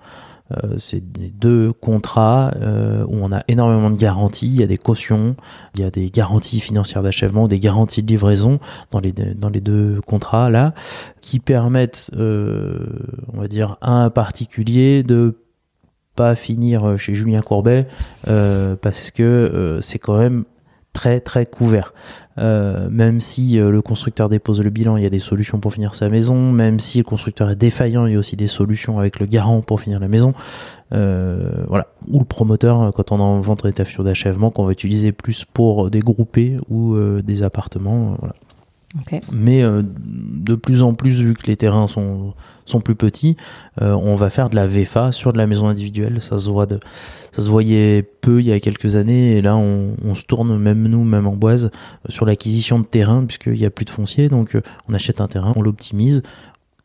Euh, 0.52 0.78
c'est 0.78 1.00
deux 1.00 1.72
contrats 1.72 2.52
euh, 2.56 3.04
où 3.06 3.18
on 3.20 3.32
a 3.32 3.42
énormément 3.46 3.90
de 3.90 3.96
garanties. 3.96 4.46
Il 4.46 4.56
y 4.56 4.62
a 4.62 4.66
des 4.66 4.78
cautions, 4.78 5.36
il 5.74 5.80
y 5.80 5.84
a 5.84 5.90
des 5.90 6.10
garanties 6.10 6.60
financières 6.60 7.02
d'achèvement, 7.02 7.46
des 7.46 7.60
garanties 7.60 8.02
de 8.02 8.08
livraison 8.08 8.58
dans 8.90 9.00
les, 9.00 9.12
dans 9.12 9.48
les 9.48 9.60
deux 9.60 10.00
contrats 10.06 10.50
là, 10.50 10.74
qui 11.20 11.38
permettent, 11.38 12.10
euh, 12.16 12.86
on 13.32 13.40
va 13.40 13.48
dire, 13.48 13.76
à 13.80 13.92
un 13.92 14.10
particulier 14.10 15.02
de 15.02 15.36
pas 16.16 16.34
finir 16.34 16.98
chez 16.98 17.14
Julien 17.14 17.40
Courbet 17.40 17.86
parce 18.26 19.10
que 19.10 19.78
c'est 19.80 19.98
quand 19.98 20.18
même 20.18 20.44
très 20.92 21.20
très 21.20 21.46
couvert. 21.46 21.92
Euh, 22.38 22.88
même 22.90 23.20
si 23.20 23.58
euh, 23.58 23.70
le 23.70 23.82
constructeur 23.82 24.28
dépose 24.28 24.60
le 24.60 24.70
bilan, 24.70 24.96
il 24.96 25.02
y 25.02 25.06
a 25.06 25.10
des 25.10 25.18
solutions 25.18 25.60
pour 25.60 25.72
finir 25.72 25.94
sa 25.94 26.08
maison. 26.08 26.52
Même 26.52 26.78
si 26.78 26.98
le 26.98 27.04
constructeur 27.04 27.50
est 27.50 27.56
défaillant, 27.56 28.06
il 28.06 28.12
y 28.14 28.16
a 28.16 28.18
aussi 28.18 28.36
des 28.36 28.46
solutions 28.46 28.98
avec 28.98 29.20
le 29.20 29.26
garant 29.26 29.60
pour 29.60 29.80
finir 29.80 30.00
la 30.00 30.08
maison. 30.08 30.32
Euh, 30.92 31.64
voilà. 31.68 31.88
Ou 32.08 32.18
le 32.18 32.24
promoteur, 32.24 32.92
quand 32.94 33.12
on 33.12 33.18
est 33.18 33.22
en 33.22 33.40
vente 33.40 33.64
état 33.66 33.84
futur 33.84 34.04
d'achèvement, 34.04 34.50
qu'on 34.50 34.64
va 34.64 34.72
utiliser 34.72 35.12
plus 35.12 35.44
pour 35.44 35.90
des 35.90 36.00
groupés 36.00 36.56
ou 36.70 36.96
des 37.22 37.42
appartements. 37.42 38.16
voilà. 38.18 38.34
Mais 39.30 39.62
de 39.62 40.54
plus 40.56 40.82
en 40.82 40.94
plus, 40.94 41.20
vu 41.20 41.34
que 41.34 41.46
les 41.46 41.56
terrains 41.56 41.86
sont, 41.86 42.34
sont 42.66 42.80
plus 42.80 42.96
petits, 42.96 43.36
on 43.80 44.16
va 44.16 44.30
faire 44.30 44.50
de 44.50 44.56
la 44.56 44.66
VFA 44.66 45.12
sur 45.12 45.32
de 45.32 45.38
la 45.38 45.46
maison 45.46 45.68
individuelle. 45.68 46.20
Ça 46.20 46.38
se 46.38 46.50
voit 46.50 46.66
de, 46.66 46.80
ça 47.32 47.42
se 47.42 47.48
voyait 47.48 48.02
peu 48.02 48.40
il 48.40 48.46
y 48.46 48.52
a 48.52 48.60
quelques 48.60 48.96
années 48.96 49.36
et 49.36 49.42
là 49.42 49.56
on, 49.56 50.14
se 50.14 50.24
tourne 50.24 50.58
même 50.58 50.86
nous, 50.88 51.04
même 51.04 51.26
en 51.26 51.36
boise, 51.36 51.66
euh, 51.66 52.08
sur 52.08 52.26
l'acquisition 52.26 52.78
de 52.78 52.84
terrain 52.84 53.24
puisqu'il 53.24 53.52
n'y 53.54 53.64
a 53.64 53.70
plus 53.70 53.84
de 53.84 53.90
foncier. 53.90 54.28
Donc 54.28 54.54
euh, 54.54 54.62
on 54.88 54.94
achète 54.94 55.20
un 55.20 55.28
terrain, 55.28 55.52
on 55.56 55.62
l'optimise. 55.62 56.22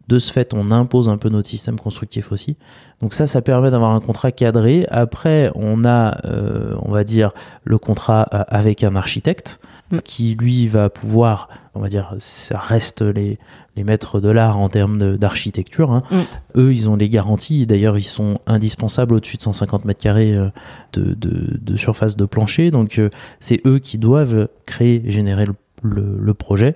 De 0.08 0.20
ce 0.20 0.32
fait, 0.32 0.54
on 0.54 0.72
impose 0.72 1.10
un 1.10 1.18
peu 1.18 1.30
notre 1.30 1.48
système 1.48 1.80
constructif 1.80 2.32
aussi. 2.32 2.58
Donc 3.02 3.14
ça, 3.14 3.26
ça 3.26 3.42
permet 3.42 3.72
d'avoir 3.72 3.92
un 3.92 4.00
contrat 4.00 4.32
cadré. 4.32 4.86
Après, 4.90 5.52
on 5.56 5.84
a, 5.84 6.26
euh, 6.26 6.76
on 6.82 6.92
va 6.92 7.04
dire, 7.04 7.32
le 7.64 7.78
contrat 7.78 8.22
avec 8.22 8.84
un 8.84 8.96
architecte 8.96 9.60
mm. 9.92 10.00
qui, 10.04 10.36
lui, 10.36 10.68
va 10.68 10.90
pouvoir, 10.90 11.50
on 11.74 11.80
va 11.80 11.90
dire, 11.90 12.14
ça 12.20 12.60
reste 12.60 13.02
les, 13.02 13.40
les 13.76 13.84
maîtres 13.84 14.20
de 14.20 14.30
l'art 14.30 14.58
en 14.58 14.70
termes 14.70 15.18
d'architecture. 15.18 15.92
Hein. 15.92 16.04
Mm. 16.12 16.60
Eux, 16.60 16.74
ils 16.74 16.90
ont 16.90 16.96
les 16.96 17.10
garanties. 17.10 17.66
D'ailleurs, 17.66 17.98
ils 17.98 18.04
sont 18.04 18.40
indispensables 18.48 19.16
au-dessus 19.16 19.38
de 19.38 19.42
150 19.42 19.86
mètres 19.86 20.02
carrés 20.02 20.34
euh, 20.34 20.50
de, 20.96 21.76
surface 21.76 22.16
de 22.16 22.26
plancher. 22.26 22.72
Donc, 22.72 23.00
euh, 23.00 23.10
c'est 23.40 23.62
eux 23.66 23.80
qui 23.80 23.98
doivent 23.98 24.48
créer, 24.66 25.04
générer 25.08 25.46
le, 25.84 26.34
projet. 26.34 26.76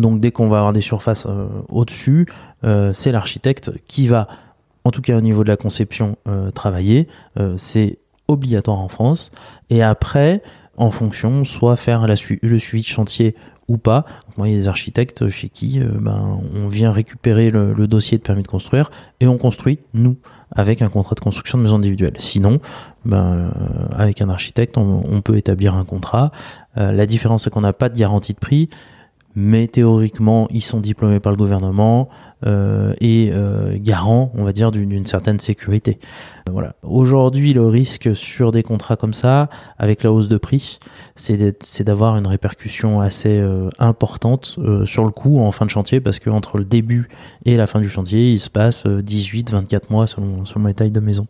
Donc, 0.00 0.20
dès 0.20 0.30
qu'on 0.30 0.48
va 0.48 0.58
avoir 0.58 0.72
des 0.72 0.80
surfaces 0.80 1.26
euh, 1.26 1.46
au-dessus, 1.68 2.26
c'est 2.92 3.12
l'architecte 3.12 3.70
qui 3.86 4.08
va, 4.08 4.26
en 4.84 4.90
tout 4.90 5.00
cas 5.00 5.16
au 5.16 5.20
niveau 5.20 5.44
de 5.44 5.48
la 5.48 5.56
conception, 5.56 6.16
travailler. 6.54 7.06
c'est 7.56 7.98
obligatoire 8.26 8.80
en 8.80 8.88
France. 8.88 9.30
Et 9.70 9.80
après, 9.80 10.42
en 10.76 10.90
fonction, 10.90 11.44
soit 11.44 11.76
faire 11.76 12.06
le 12.06 12.16
suivi 12.58 12.82
de 12.82 12.86
chantier 12.86 13.36
ou 13.68 13.76
pas. 13.76 14.04
moi, 14.36 14.48
il 14.48 14.52
y 14.52 14.54
a 14.54 14.58
des 14.58 14.68
architectes 14.68 15.28
chez 15.28 15.48
qui 15.50 15.80
euh, 15.80 15.88
ben, 16.00 16.40
on 16.54 16.68
vient 16.68 16.90
récupérer 16.90 17.50
le, 17.50 17.86
dossier 17.86 18.16
de 18.16 18.22
permis 18.22 18.42
de 18.42 18.48
construire 18.48 18.90
et 19.20 19.26
on 19.26 19.36
construit, 19.36 19.78
nous, 19.92 20.16
avec 20.50 20.80
un 20.80 20.88
contrat 20.88 21.14
de 21.14 21.20
construction 21.20 21.58
de 21.58 21.64
maison 21.64 21.76
individuelle. 21.76 22.14
Sinon, 22.16 22.60
ben, 23.04 23.24
euh, 23.26 23.50
avec 23.92 24.22
un 24.22 24.30
architecte, 24.30 24.78
on, 24.78 25.20
peut 25.20 25.36
établir 25.36 25.74
un 25.74 25.84
contrat. 25.84 26.32
Euh, 26.78 26.92
la 26.92 27.06
différence, 27.06 27.44
c'est 27.44 27.50
qu'on 27.50 27.60
n'a 27.60 27.74
pas 27.74 27.90
de 27.90 27.98
garantie 27.98 28.32
de 28.32 28.38
prix, 28.38 28.70
mais 29.38 29.68
théoriquement, 29.68 30.48
ils 30.50 30.62
sont 30.62 30.80
diplômés 30.80 31.20
par 31.20 31.30
le 31.30 31.36
gouvernement. 31.38 32.08
Euh, 32.46 32.94
et 33.00 33.30
euh, 33.32 33.76
garant, 33.80 34.30
on 34.34 34.44
va 34.44 34.52
dire, 34.52 34.70
d'une 34.70 35.06
certaine 35.06 35.40
sécurité. 35.40 35.98
Voilà. 36.50 36.74
Aujourd'hui, 36.82 37.52
le 37.52 37.66
risque 37.66 38.14
sur 38.14 38.52
des 38.52 38.62
contrats 38.62 38.96
comme 38.96 39.12
ça, 39.12 39.48
avec 39.78 40.02
la 40.02 40.12
hausse 40.12 40.28
de 40.28 40.38
prix, 40.38 40.78
c'est 41.16 41.82
d'avoir 41.82 42.16
une 42.16 42.26
répercussion 42.26 43.00
assez 43.00 43.38
euh, 43.38 43.68
importante 43.78 44.58
sur 44.84 45.04
le 45.04 45.10
coût 45.10 45.40
en 45.40 45.52
fin 45.52 45.66
de 45.66 45.70
chantier, 45.70 46.00
parce 46.00 46.20
qu'entre 46.20 46.58
le 46.58 46.64
début 46.64 47.08
et 47.44 47.56
la 47.56 47.66
fin 47.66 47.80
du 47.80 47.88
chantier, 47.88 48.32
il 48.32 48.38
se 48.38 48.50
passe 48.50 48.86
18-24 48.86 49.90
mois 49.90 50.06
selon, 50.06 50.44
selon 50.44 50.66
les 50.66 50.74
tailles 50.74 50.90
de 50.90 51.00
maison. 51.00 51.26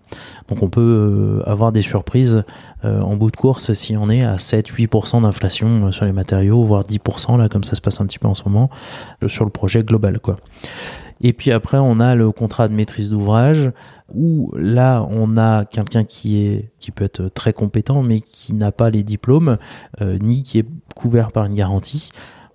Donc 0.49 0.63
on 0.63 0.69
peut 0.69 1.43
avoir 1.47 1.73
des 1.73 1.83
surprises 1.83 2.45
en 2.85 3.17
bout 3.17 3.31
de 3.31 3.37
course 3.37 3.73
si 3.73 3.97
on 3.97 4.09
est 4.09 4.23
à 4.23 4.37
7-8% 4.37 5.23
d'inflation 5.23 5.91
sur 5.91 6.05
les 6.05 6.13
matériaux, 6.13 6.63
voire 6.63 6.85
10%, 6.85 7.39
là, 7.39 7.49
comme 7.49 7.65
ça 7.65 7.75
se 7.75 7.81
passe 7.81 8.01
un 8.01 8.07
petit 8.07 8.21
peu 8.21 8.29
en 8.29 8.35
ce 8.35 8.45
moment, 8.45 8.71
sur 9.27 9.45
le 9.45 9.51
projet 9.51 9.83
global. 9.83 10.21
Quoi. 10.21 10.37
Et 11.21 11.33
puis 11.33 11.51
après, 11.51 11.79
on 11.79 12.01
a 12.01 12.15
le 12.15 12.31
contrat 12.33 12.69
de 12.69 12.75
maîtrise 12.75 13.11
d'ouvrage 13.11 13.73
où 14.15 14.53
là, 14.57 15.07
on 15.11 15.37
a 15.37 15.65
quelqu'un 15.65 16.05
qui 16.05 16.65
peut 16.95 17.05
être 17.05 17.29
très 17.29 17.53
compétent, 17.53 18.03
mais 18.03 18.21
qui 18.21 18.55
n'a 18.55 18.73
pas 18.73 18.91
les 18.91 19.03
diplômes 19.03 19.59
euh, 20.01 20.19
ni 20.19 20.43
qui 20.43 20.59
est 20.59 20.67
couvert 20.95 21.33
par 21.33 21.45
une 21.45 21.55
garantie. 21.55 22.11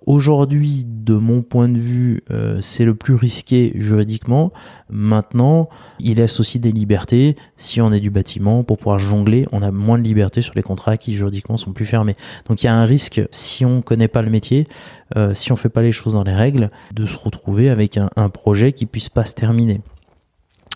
Aujourd'hui, 0.06 0.84
de 0.86 1.14
mon 1.14 1.40
point 1.40 1.68
de 1.68 1.78
vue, 1.78 2.22
euh, 2.30 2.58
c'est 2.60 2.84
le 2.84 2.94
plus 2.94 3.14
risqué 3.14 3.72
juridiquement. 3.76 4.52
Maintenant, 4.90 5.70
il 5.98 6.16
laisse 6.16 6.40
aussi 6.40 6.58
des 6.58 6.72
libertés. 6.72 7.36
Si 7.56 7.80
on 7.80 7.90
est 7.90 8.00
du 8.00 8.10
bâtiment, 8.10 8.64
pour 8.64 8.76
pouvoir 8.76 8.98
jongler, 8.98 9.46
on 9.52 9.62
a 9.62 9.70
moins 9.70 9.98
de 9.98 10.02
liberté 10.02 10.42
sur 10.42 10.54
les 10.56 10.62
contrats 10.62 10.98
qui 10.98 11.14
juridiquement 11.14 11.56
sont 11.56 11.72
plus 11.72 11.86
fermés. 11.86 12.16
Donc 12.46 12.62
il 12.62 12.66
y 12.66 12.68
a 12.68 12.74
un 12.74 12.84
risque, 12.84 13.22
si 13.30 13.64
on 13.64 13.76
ne 13.76 13.80
connaît 13.80 14.08
pas 14.08 14.20
le 14.20 14.28
métier, 14.28 14.68
euh, 15.16 15.32
si 15.32 15.52
on 15.52 15.54
ne 15.54 15.58
fait 15.58 15.70
pas 15.70 15.82
les 15.82 15.92
choses 15.92 16.12
dans 16.12 16.24
les 16.24 16.34
règles, 16.34 16.70
de 16.92 17.06
se 17.06 17.16
retrouver 17.16 17.70
avec 17.70 17.98
un, 17.98 18.28
projet 18.28 18.72
qui 18.72 18.84
puisse 18.84 19.08
pas 19.08 19.24
se 19.24 19.34
terminer. 19.34 19.80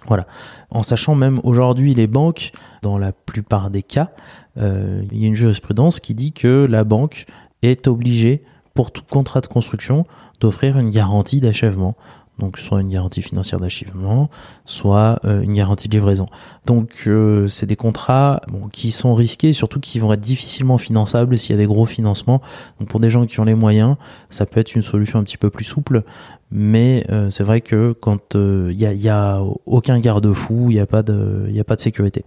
Voilà. 0.07 0.27
En 0.71 0.83
sachant 0.83 1.15
même 1.15 1.41
aujourd'hui 1.45 1.93
les 1.93 2.07
banques, 2.07 2.53
dans 2.83 2.97
la 2.97 3.13
plupart 3.13 3.71
des 3.71 3.83
cas, 3.83 4.11
euh, 4.57 5.03
il 5.13 5.21
y 5.21 5.25
a 5.25 5.29
une 5.29 5.35
jurisprudence 5.35 6.01
qui 6.01 6.15
dit 6.15 6.33
que 6.33 6.67
la 6.69 6.85
banque 6.85 7.27
est 7.63 7.89
obligée 7.89 8.43
pour 8.79 8.93
tout 8.93 9.03
contrat 9.11 9.41
de 9.41 9.49
construction 9.49 10.07
d'offrir 10.39 10.79
une 10.79 10.91
garantie 10.91 11.41
d'achèvement. 11.41 11.97
Donc 12.39 12.59
soit 12.59 12.81
une 12.81 12.91
garantie 12.91 13.23
financière 13.23 13.59
d'achèvement, 13.59 14.31
soit 14.67 15.19
euh, 15.25 15.43
une 15.43 15.55
garantie 15.55 15.89
de 15.89 15.95
livraison. 15.95 16.27
Donc 16.65 16.91
euh, 17.09 17.49
c'est 17.49 17.67
des 17.67 17.75
contrats 17.75 18.41
qui 18.71 18.93
sont 18.93 19.15
risqués, 19.15 19.53
surtout 19.53 19.81
qui 19.81 19.99
vont 19.99 20.13
être 20.13 20.21
difficilement 20.21 20.79
finançables 20.79 21.37
s'il 21.37 21.57
y 21.57 21.59
a 21.59 21.61
des 21.61 21.67
gros 21.67 21.87
financements. 21.87 22.41
Donc 22.79 22.89
pour 22.89 23.01
des 23.01 23.11
gens 23.11 23.27
qui 23.27 23.41
ont 23.41 23.45
les 23.45 23.57
moyens, 23.57 23.97
ça 24.31 24.47
peut 24.47 24.61
être 24.61 24.77
une 24.77 24.83
solution 24.83 25.19
un 25.19 25.25
petit 25.25 25.39
peu 25.39 25.51
plus 25.51 25.65
souple. 25.65 26.05
Mais 26.53 27.05
euh, 27.11 27.31
c'est 27.31 27.43
vrai 27.43 27.61
que 27.63 27.91
quand 27.91 28.37
il 28.37 28.77
n'y 28.77 29.09
a, 29.09 29.43
aucun 29.67 29.99
garde-fou, 29.99 30.67
il 30.71 30.75
n'y 30.75 30.81
a, 30.81 30.87
pas 30.87 31.03
de, 31.03 31.53
a 31.53 31.65
pas 31.65 31.75
de 31.75 31.81
sécurité. 31.81 32.25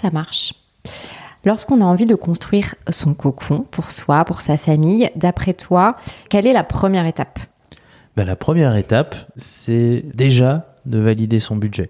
Ça 0.00 0.12
marche. 0.12 0.54
Lorsqu'on 1.44 1.82
a 1.82 1.84
envie 1.84 2.06
de 2.06 2.14
construire 2.14 2.74
son 2.88 3.12
cocon 3.12 3.66
pour 3.70 3.90
soi, 3.90 4.24
pour 4.24 4.40
sa 4.40 4.56
famille, 4.56 5.10
d'après 5.14 5.52
toi, 5.52 5.96
quelle 6.30 6.46
est 6.46 6.54
la 6.54 6.64
première 6.64 7.04
étape? 7.04 7.38
Ben, 8.16 8.24
La 8.24 8.36
première 8.36 8.76
étape, 8.76 9.14
c'est 9.36 10.04
déjà 10.14 10.66
de 10.86 10.98
valider 10.98 11.38
son 11.38 11.56
budget, 11.56 11.88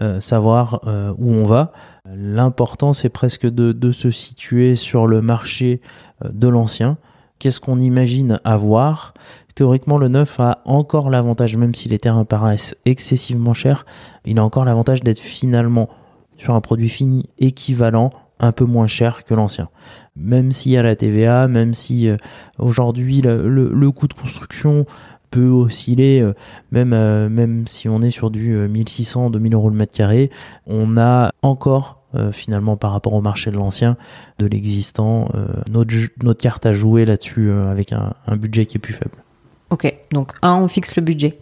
euh, 0.00 0.18
savoir 0.18 0.80
euh, 0.86 1.12
où 1.16 1.30
on 1.30 1.44
va. 1.44 1.72
L'important, 2.06 2.92
c'est 2.92 3.08
presque 3.08 3.46
de, 3.46 3.92
se 3.92 4.10
situer 4.10 4.74
sur 4.74 5.06
le 5.06 5.20
marché 5.20 5.80
euh, 6.24 6.28
de 6.32 6.48
l'ancien. 6.48 6.96
Qu'est-ce 7.38 7.60
qu'on 7.60 7.78
imagine 7.78 8.40
avoir? 8.42 9.14
Théoriquement, 9.54 9.98
le 9.98 10.08
neuf 10.08 10.40
a 10.40 10.58
encore 10.64 11.08
l'avantage, 11.10 11.56
même 11.56 11.74
si 11.74 11.88
les 11.88 11.98
terrains 11.98 12.24
paraissent 12.24 12.76
excessivement 12.84 13.54
chers, 13.54 13.86
il 14.24 14.38
a 14.40 14.44
encore 14.44 14.64
l'avantage 14.64 15.02
d'être 15.02 15.18
finalement 15.20 15.88
sur 16.36 16.54
un 16.54 16.60
produit 16.60 16.88
fini 16.88 17.28
équivalent 17.38 18.10
un 18.40 18.52
peu 18.52 18.64
moins 18.64 18.86
cher 18.86 19.24
que 19.24 19.34
l'ancien. 19.34 19.68
Même 20.16 20.50
s'il 20.52 20.72
y 20.72 20.76
a 20.76 20.82
la 20.82 20.96
TVA, 20.96 21.48
même 21.48 21.74
si 21.74 22.08
euh, 22.08 22.16
aujourd'hui 22.58 23.20
le, 23.22 23.90
coût 23.90 24.08
de 24.08 24.14
construction 24.14 24.86
peut 25.30 25.48
osciller, 25.48 26.20
euh, 26.20 26.34
même, 26.72 26.92
euh, 26.92 27.28
même 27.28 27.66
si 27.66 27.88
on 27.88 28.00
est 28.02 28.10
sur 28.10 28.30
du 28.30 28.52
1600, 28.52 29.30
2000 29.30 29.54
euros 29.54 29.70
le 29.70 29.76
mètre 29.76 29.96
carré, 29.96 30.30
on 30.66 30.96
a 30.96 31.32
encore 31.42 31.96
finalement 32.32 32.78
par 32.78 32.92
rapport 32.92 33.12
au 33.12 33.20
marché 33.20 33.50
de 33.50 33.56
l'ancien, 33.56 33.98
de 34.38 34.46
l'existant, 34.46 35.28
notre, 35.70 35.94
notre 36.22 36.40
carte 36.40 36.64
à 36.64 36.72
jouer 36.72 37.04
là-dessus 37.04 37.50
avec 37.50 37.92
un, 37.92 38.14
un 38.26 38.36
budget 38.36 38.64
qui 38.64 38.78
est 38.78 38.80
plus 38.80 38.94
faible. 38.94 39.22
Ok, 39.68 39.94
donc 40.12 40.32
un, 40.40 40.54
on 40.54 40.68
fixe 40.68 40.96
le 40.96 41.02
budget. 41.02 41.38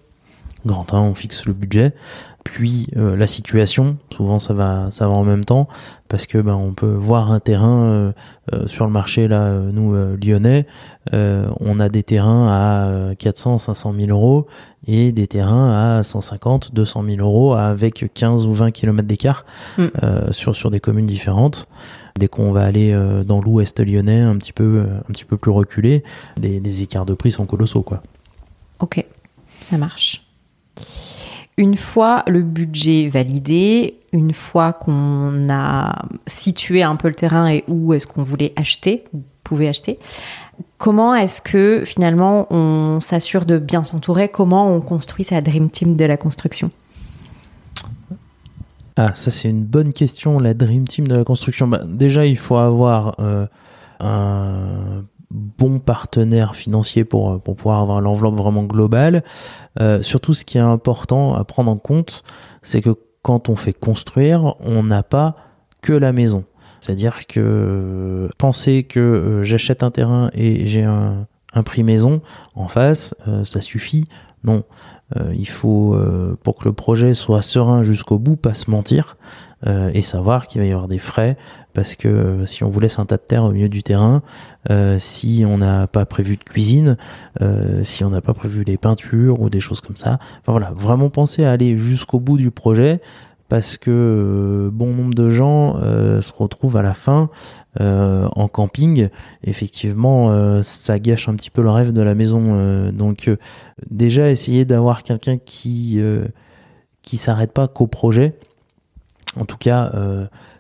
Grand 0.67 0.93
1, 0.93 0.99
on 0.99 1.15
fixe 1.15 1.47
le 1.47 1.53
budget 1.53 1.95
puis 2.47 2.87
euh, 2.97 3.17
la 3.17 3.27
situation. 3.27 3.97
Souvent, 4.15 4.39
ça 4.39 4.55
va, 4.55 4.87
ça 4.91 5.09
va 5.09 5.15
en 5.15 5.25
même 5.25 5.45
temps 5.45 5.69
parce 6.09 6.27
que 6.27 6.39
ben, 6.39 6.55
on 6.55 6.73
peut 6.73 6.95
voir 6.95 7.33
un 7.33 7.41
terrain 7.41 7.83
euh, 7.83 8.13
euh, 8.55 8.67
sur 8.67 8.87
le 8.87 8.93
marché 8.93 9.27
là, 9.27 9.51
nous 9.51 9.95
lyonnais, 10.17 10.67
on 11.13 11.81
a 11.81 11.89
des 11.89 12.03
terrains 12.03 12.49
à 12.49 13.15
400, 13.17 13.59
500 13.59 13.95
000 13.99 14.11
euros 14.11 14.47
et 14.87 15.13
des 15.13 15.27
terrains 15.27 15.99
à 15.99 16.03
150, 16.03 16.73
200 16.75 17.05
000 17.05 17.17
euros 17.19 17.55
avec 17.55 18.07
15 18.15 18.47
ou 18.47 18.53
20 18.53 18.71
km 18.71 19.07
d'écart 19.07 19.45
mm. 19.79 19.89
sur 20.31 20.55
sur 20.55 20.71
des 20.71 20.81
communes 20.81 21.07
différentes. 21.07 21.69
Dès 22.19 22.29
qu'on 22.29 22.53
va 22.53 22.63
aller 22.63 22.97
dans 23.27 23.41
l'ouest 23.41 23.79
lyonnais, 23.81 24.21
un 24.21 24.37
petit 24.37 24.53
peu, 24.53 24.87
un 25.09 25.13
petit 25.13 25.25
peu 25.25 25.37
plus 25.37 25.51
reculé, 25.51 26.03
les, 26.41 26.61
les 26.61 26.83
écarts 26.83 27.07
de 27.07 27.15
prix 27.15 27.31
sont 27.31 27.47
colossaux, 27.47 27.83
quoi. 27.83 28.03
Ok, 28.81 29.05
ça 29.61 29.77
marche. 29.79 30.27
Une 31.59 31.77
fois 31.77 32.23
le 32.27 32.43
budget 32.43 33.09
validé, 33.09 33.99
une 34.13 34.33
fois 34.33 34.75
qu'on 34.75 35.49
a 35.49 36.07
situé 36.27 36.83
un 36.83 36.97
peu 36.97 37.09
le 37.09 37.15
terrain 37.15 37.49
et 37.49 37.65
où 37.67 37.95
est-ce 37.95 38.07
qu'on 38.07 38.23
voulait 38.23 38.53
acheter, 38.57 39.05
pouvait 39.43 39.69
acheter, 39.69 39.99
comment 40.77 41.15
est-ce 41.15 41.41
que 41.41 41.83
finalement 41.87 42.47
on 42.53 43.01
s'assure 43.01 43.47
de 43.47 43.59
bien 43.59 43.85
s'entourer? 43.85 44.29
Comment 44.29 44.71
on 44.71 44.81
construit 44.81 45.25
sa 45.25 45.41
Dream 45.41 45.71
Team 45.71 45.97
de 45.97 46.05
la 46.05 46.17
construction? 46.17 46.71
Ah, 48.97 49.13
ça 49.15 49.31
c'est 49.31 49.49
une 49.49 49.65
bonne 49.65 49.93
question, 49.93 50.39
la 50.39 50.55
Dream 50.55 50.87
Team 50.87 51.07
de 51.07 51.15
la 51.15 51.25
construction. 51.25 51.69
Bah, 51.69 51.83
déjà, 51.87 52.27
il 52.27 52.39
faut 52.39 52.57
avoir 52.57 53.15
euh, 53.21 53.47
un 54.01 55.05
bon 55.31 55.79
partenaire 55.79 56.55
financier 56.55 57.05
pour, 57.05 57.41
pour 57.41 57.57
pouvoir 57.57 57.81
avoir 57.83 58.01
l'enveloppe 58.01 58.37
vraiment 58.37 58.65
globale. 58.65 59.25
Euh, 59.81 60.03
surtout, 60.03 60.35
ce 60.35 60.45
qui 60.45 60.59
est 60.59 60.63
important 60.63 61.35
à 61.35 61.45
prendre 61.45 61.71
en 61.71 61.77
compte, 61.77 62.23
c'est 62.63 62.81
que 62.81 62.91
quand 63.23 63.49
on 63.49 63.57
fait 63.57 63.73
construire, 63.73 64.55
on 64.61 64.83
n'a 64.85 65.03
pas 65.03 65.37
que 65.83 65.93
la 65.93 66.13
maison. 66.13 66.45
C'est-à-dire 66.81 67.27
que 67.27 68.29
penser 68.39 68.85
que 68.85 69.01
euh, 69.01 69.43
j'achète 69.43 69.83
un 69.83 69.91
terrain 69.91 70.31
et 70.35 70.67
j'ai 70.67 70.85
un, 70.85 71.27
prix 71.65 71.83
maison 71.83 72.21
en 72.55 72.69
face, 72.69 73.15
euh, 73.27 73.43
ça 73.43 73.61
suffit. 73.61 74.05
Non. 74.45 74.63
Il 75.35 75.49
faut, 75.49 75.97
pour 76.43 76.57
que 76.57 76.65
le 76.65 76.73
projet 76.73 77.15
soit 77.15 77.43
serein 77.43 77.83
jusqu'au 77.83 78.19
bout, 78.19 78.37
pas 78.37 78.55
se 78.55 78.71
mentir 78.71 79.17
et 79.67 80.03
savoir 80.03 80.49
qu'il 80.49 80.61
va 80.61 80.67
y 80.67 80.73
avoir 80.73 80.89
des 80.89 80.99
frais 80.99 81.37
parce 81.77 81.95
que 81.95 82.09
euh, 82.09 82.47
si 82.47 82.65
on 82.65 82.71
vous 82.71 82.81
laisse 82.81 82.99
un 82.99 83.05
tas 83.05 83.19
de 83.19 83.23
terre 83.23 83.45
au 83.45 83.53
milieu 83.53 83.69
du 83.69 83.83
terrain, 83.83 84.23
euh, 84.71 84.97
si 84.99 85.45
on 85.47 85.59
n'a 85.59 85.87
pas 85.87 86.07
prévu 86.07 86.39
de 86.39 86.43
cuisine, 86.43 86.97
euh, 87.43 87.85
si 87.85 88.03
on 88.03 88.09
n'a 88.09 88.23
pas 88.23 88.33
prévu 88.33 88.65
les 88.65 88.79
peintures 88.79 89.43
ou 89.43 89.51
des 89.51 89.61
choses 89.61 89.83
comme 89.83 89.97
ça, 89.97 90.19
enfin 90.41 90.53
voilà, 90.53 90.73
vraiment 90.75 91.11
penser 91.11 91.45
à 91.45 91.53
aller 91.53 91.77
jusqu'au 91.77 92.19
bout 92.19 92.39
du 92.39 92.51
projet 92.51 93.03
parce 93.49 93.77
que 93.77 94.71
bon 94.73 94.93
nombre 94.95 95.15
de 95.15 95.31
gens 95.31 95.75
se 96.21 96.33
retrouvent 96.33 96.77
à 96.77 96.83
la 96.83 96.95
fin 96.95 97.31
en 97.79 98.49
camping. 98.49 99.09
Effectivement, 99.45 100.63
ça 100.63 100.99
gâche 100.99 101.29
un 101.29 101.35
petit 101.35 101.51
peu 101.51 101.63
le 101.63 101.71
rêve 101.71 101.93
de 101.93 102.03
la 102.03 102.15
maison. 102.15 102.91
donc 102.93 103.31
déjà 103.91 104.31
essayer 104.31 104.65
d'avoir 104.65 105.03
quelqu'un 105.03 105.39
qui 105.39 106.01
qui 107.03 107.17
s'arrête 107.17 107.53
pas 107.53 107.69
qu'au 107.69 107.87
projet. 107.87 108.35
En 109.39 109.45
tout 109.45 109.59
cas, 109.59 109.93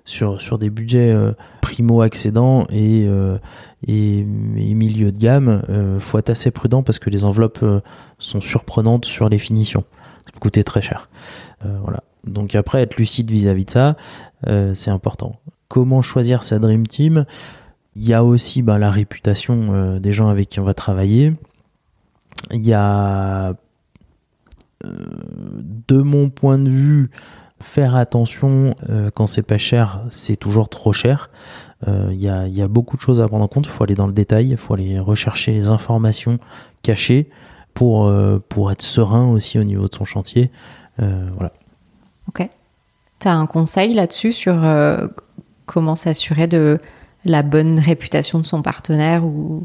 sur, 0.07 0.41
sur 0.41 0.57
des 0.57 0.71
budgets 0.71 1.13
euh, 1.13 1.33
primo-accédants 1.61 2.65
et, 2.71 3.05
euh, 3.07 3.37
et, 3.87 4.25
milieu 4.25 5.13
de 5.13 5.19
gamme, 5.19 5.63
il 5.69 5.75
euh, 5.75 6.01
faut 6.01 6.19
être 6.19 6.31
assez 6.31 6.51
prudent 6.51 6.83
parce 6.83 6.99
que 6.99 7.11
les 7.11 7.25
enveloppes 7.25 7.65
sont 8.19 8.41
surprenantes 8.41 9.05
sur 9.05 9.29
les 9.29 9.39
finitions. 9.39 9.85
Ça 10.25 10.33
peut 10.33 10.39
coûter 10.39 10.65
très 10.65 10.81
cher. 10.81 11.11
voilà. 11.83 12.03
Donc 12.27 12.55
après, 12.55 12.83
être 12.83 12.97
lucide 12.97 13.31
vis-à-vis 13.31 13.65
de 13.65 13.71
ça, 13.71 13.97
c'est 14.75 14.91
important. 14.91 15.41
comment 15.69 16.03
choisir 16.03 16.43
sa 16.43 16.59
Dream 16.59 16.87
Team? 16.87 17.25
Il 17.97 18.07
y 18.07 18.13
a 18.13 18.23
aussi 18.23 18.61
bah, 18.61 18.79
la 18.79 18.91
réputation 18.91 19.73
euh, 19.73 19.99
des 19.99 20.13
gens 20.13 20.29
avec 20.29 20.51
qui 20.51 20.61
on 20.61 20.65
va 20.65 20.75
travailler. 20.75 21.33
Il 22.53 22.65
y 22.65 22.75
a, 22.75 23.49
euh, 23.49 23.55
de 25.89 26.03
mon 26.03 26.29
point 26.29 26.59
de 26.59 26.69
vue, 26.69 27.11
faire 27.63 27.97
attention 27.97 28.75
quand 29.15 29.27
c'est 29.27 29.43
pas 29.43 29.57
cher, 29.57 30.03
c'est 30.11 30.37
toujours 30.37 30.69
trop 30.69 30.93
cher. 30.93 31.31
Il 31.87 32.21
y, 32.21 32.29
a, 32.29 32.69
beaucoup 32.69 32.99
de 32.99 33.01
choses 33.01 33.23
à 33.23 33.29
prendre 33.29 33.45
en 33.45 33.49
compte. 33.49 33.67
Il 33.67 33.71
faut 33.71 33.83
aller 33.83 33.95
dans 33.95 34.07
le 34.07 34.13
détail, 34.13 34.51
il 34.51 34.57
faut 34.59 34.75
aller 34.75 34.99
rechercher 34.99 35.53
les 35.53 35.69
informations 35.69 36.39
cachées 36.83 37.31
pour, 37.73 38.13
pour 38.51 38.71
être 38.71 38.83
serein 38.83 39.27
aussi 39.31 39.59
au 39.59 39.65
niveau 39.65 39.89
de 39.89 39.95
son 39.95 40.05
chantier. 40.05 40.51
voilà. 40.99 41.53
Ok. 42.29 42.49
Tu 43.21 43.29
as 43.29 43.35
un 43.35 43.47
conseil 43.47 43.95
là-dessus 43.95 44.33
sur 44.33 44.65
euh, 44.65 45.09
comment 45.65 45.97
s'assurer 45.97 46.47
de 46.47 46.79
la 47.25 47.43
bonne 47.43 47.79
réputation 47.79 48.39
de 48.39 48.47
son 48.47 48.63
partenaire 48.63 49.25
ou? 49.25 49.63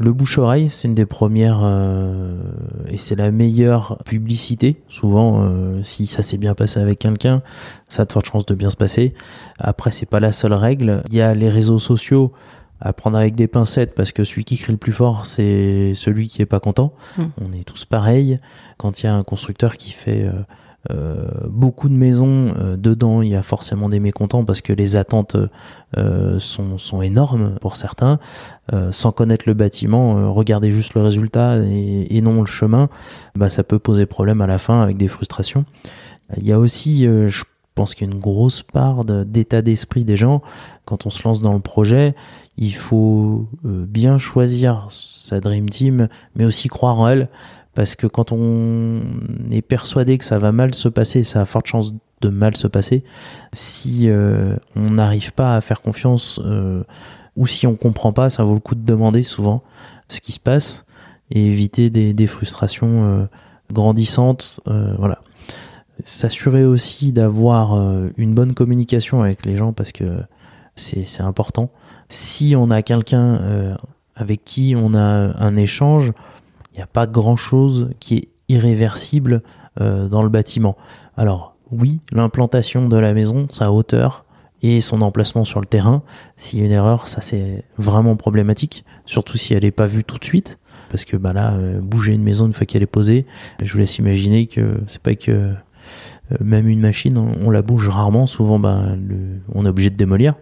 Le 0.00 0.12
bouche-oreille, 0.12 0.70
c'est 0.70 0.88
une 0.88 0.94
des 0.94 1.04
premières 1.04 1.60
euh, 1.62 2.40
et 2.88 2.96
c'est 2.96 3.14
la 3.14 3.30
meilleure 3.30 3.98
publicité. 4.06 4.82
Souvent, 4.88 5.42
euh, 5.42 5.82
si 5.82 6.06
ça 6.06 6.22
s'est 6.22 6.38
bien 6.38 6.54
passé 6.54 6.80
avec 6.80 6.98
quelqu'un, 6.98 7.42
ça 7.88 8.02
a 8.02 8.04
de 8.06 8.12
fortes 8.12 8.24
chances 8.24 8.46
de 8.46 8.54
bien 8.54 8.70
se 8.70 8.76
passer. 8.76 9.12
Après, 9.58 9.90
c'est 9.90 10.06
pas 10.06 10.18
la 10.18 10.32
seule 10.32 10.54
règle. 10.54 11.02
Il 11.10 11.16
y 11.16 11.20
a 11.20 11.34
les 11.34 11.50
réseaux 11.50 11.78
sociaux 11.78 12.32
à 12.80 12.94
prendre 12.94 13.18
avec 13.18 13.34
des 13.34 13.46
pincettes 13.46 13.94
parce 13.94 14.12
que 14.12 14.24
celui 14.24 14.44
qui 14.44 14.56
crie 14.56 14.72
le 14.72 14.78
plus 14.78 14.92
fort, 14.92 15.26
c'est 15.26 15.92
celui 15.94 16.26
qui 16.28 16.40
est 16.40 16.46
pas 16.46 16.58
content. 16.58 16.94
Hmm. 17.18 17.26
On 17.40 17.52
est 17.52 17.64
tous 17.64 17.84
pareils. 17.84 18.38
Quand 18.78 19.02
il 19.02 19.06
y 19.06 19.08
a 19.10 19.14
un 19.14 19.22
constructeur 19.22 19.76
qui 19.76 19.92
fait 19.92 20.22
euh, 20.22 20.32
beaucoup 21.48 21.88
de 21.88 21.94
maisons, 21.94 22.54
euh, 22.58 22.76
dedans 22.76 23.22
il 23.22 23.30
y 23.30 23.36
a 23.36 23.42
forcément 23.42 23.88
des 23.88 24.00
mécontents 24.00 24.44
parce 24.44 24.62
que 24.62 24.72
les 24.72 24.96
attentes 24.96 25.36
euh, 25.96 26.38
sont, 26.40 27.02
énormes 27.02 27.56
pour 27.60 27.76
certains. 27.76 28.18
sans 28.90 29.12
connaître 29.12 29.44
le 29.46 29.54
bâtiment, 29.54 30.32
regarder 30.32 30.72
juste 30.72 30.94
le 30.94 31.02
résultat 31.02 31.58
et, 31.58 32.20
non 32.20 32.40
le 32.40 32.46
chemin, 32.46 32.88
bah, 33.34 33.50
ça 33.50 33.64
peut 33.64 33.78
poser 33.78 34.06
problème 34.06 34.40
à 34.40 34.46
la 34.46 34.58
fin 34.58 34.82
avec 34.82 34.96
des 34.96 35.08
frustrations. 35.08 35.64
Il 36.36 36.46
y 36.46 36.52
a 36.52 36.58
aussi, 36.58 37.04
je 37.04 37.44
pense 37.74 37.94
qu'il 37.94 38.06
y 38.06 38.10
a 38.10 38.14
une 38.14 38.20
grosse 38.20 38.62
part 38.62 39.04
d'état 39.04 39.62
d'esprit 39.62 40.04
des 40.04 40.16
gens. 40.16 40.42
Quand 40.84 41.06
on 41.06 41.10
se 41.10 41.22
lance 41.24 41.42
dans 41.42 41.52
le 41.54 41.60
projet, 41.60 42.14
il 42.56 42.74
faut 42.74 43.48
bien 43.64 44.18
choisir 44.18 44.86
sa 44.90 45.40
Dream 45.40 45.68
Team, 45.68 46.08
mais 46.36 46.44
aussi 46.44 46.68
croire 46.68 46.98
en 46.98 47.08
elle 47.08 47.28
parce 47.74 47.96
que 47.96 48.06
quand 48.06 48.32
on 48.32 49.00
est 49.50 49.62
persuadé 49.62 50.18
que 50.18 50.24
ça 50.24 50.38
va 50.38 50.52
mal 50.52 50.74
se 50.74 50.88
passer, 50.88 51.22
ça 51.22 51.40
a 51.40 51.44
forte 51.44 51.66
chance 51.66 51.94
de 52.20 52.28
mal 52.28 52.56
se 52.56 52.66
passer. 52.66 53.02
Si 53.52 54.08
euh, 54.08 54.56
on 54.76 54.90
n'arrive 54.90 55.32
pas 55.32 55.56
à 55.56 55.60
faire 55.60 55.80
confiance 55.80 56.40
euh, 56.44 56.84
ou 57.36 57.46
si 57.46 57.66
on 57.66 57.74
comprend 57.74 58.12
pas, 58.12 58.30
ça 58.30 58.44
vaut 58.44 58.54
le 58.54 58.60
coup 58.60 58.74
de 58.74 58.84
demander 58.84 59.22
souvent 59.22 59.62
ce 60.08 60.20
qui 60.20 60.32
se 60.32 60.40
passe 60.40 60.84
et 61.30 61.46
éviter 61.46 61.88
des, 61.88 62.26
frustrations 62.26 63.04
euh, 63.04 63.24
grandissantes. 63.72 64.60
voilà. 64.98 65.20
S'assurer 66.04 66.64
aussi 66.64 67.12
d'avoir 67.12 67.74
une 68.16 68.34
bonne 68.34 68.54
communication 68.54 69.22
avec 69.22 69.46
les 69.46 69.56
gens 69.56 69.72
parce 69.72 69.92
que 69.92 70.20
c'est 70.74 71.20
important. 71.20 71.70
Si 72.08 72.54
on 72.56 72.70
a 72.70 72.82
quelqu'un 72.82 73.76
avec 74.16 74.42
qui 74.42 74.74
on 74.76 74.94
a 74.94 75.00
un 75.38 75.56
échange, 75.56 76.12
il 76.72 76.76
n'y 76.78 76.82
a 76.82 76.86
pas 76.86 77.06
grand-chose 77.06 77.90
qui 78.00 78.16
est 78.16 78.28
irréversible 78.48 79.42
euh, 79.80 80.08
dans 80.08 80.22
le 80.22 80.28
bâtiment. 80.28 80.76
Alors 81.16 81.56
oui, 81.70 82.00
l'implantation 82.12 82.88
de 82.88 82.96
la 82.96 83.14
maison, 83.14 83.46
sa 83.50 83.72
hauteur 83.72 84.24
et 84.62 84.80
son 84.80 85.00
emplacement 85.00 85.44
sur 85.44 85.60
le 85.60 85.66
terrain, 85.66 86.02
s'il 86.36 86.60
y 86.60 86.62
a 86.62 86.66
une 86.66 86.72
erreur, 86.72 87.08
ça 87.08 87.20
c'est 87.20 87.64
vraiment 87.78 88.16
problématique, 88.16 88.84
surtout 89.06 89.36
si 89.36 89.54
elle 89.54 89.64
n'est 89.64 89.70
pas 89.70 89.86
vue 89.86 90.04
tout 90.04 90.18
de 90.18 90.24
suite. 90.24 90.58
Parce 90.88 91.04
que 91.04 91.16
bah 91.16 91.32
là, 91.32 91.54
euh, 91.54 91.80
bouger 91.80 92.12
une 92.12 92.22
maison 92.22 92.46
une 92.46 92.52
fois 92.52 92.66
qu'elle 92.66 92.82
est 92.82 92.86
posée, 92.86 93.26
je 93.62 93.72
vous 93.72 93.78
laisse 93.78 93.96
imaginer 93.98 94.46
que 94.46 94.80
c'est 94.88 95.00
pas 95.00 95.14
que 95.14 95.30
euh, 95.30 95.54
même 96.40 96.68
une 96.68 96.80
machine, 96.80 97.16
on, 97.18 97.50
la 97.50 97.62
bouge 97.62 97.88
rarement. 97.88 98.26
Souvent, 98.26 98.58
bah, 98.58 98.84
on 99.54 99.64
est 99.64 99.68
obligé 99.68 99.90
de 99.90 99.96
démolir. 99.96 100.34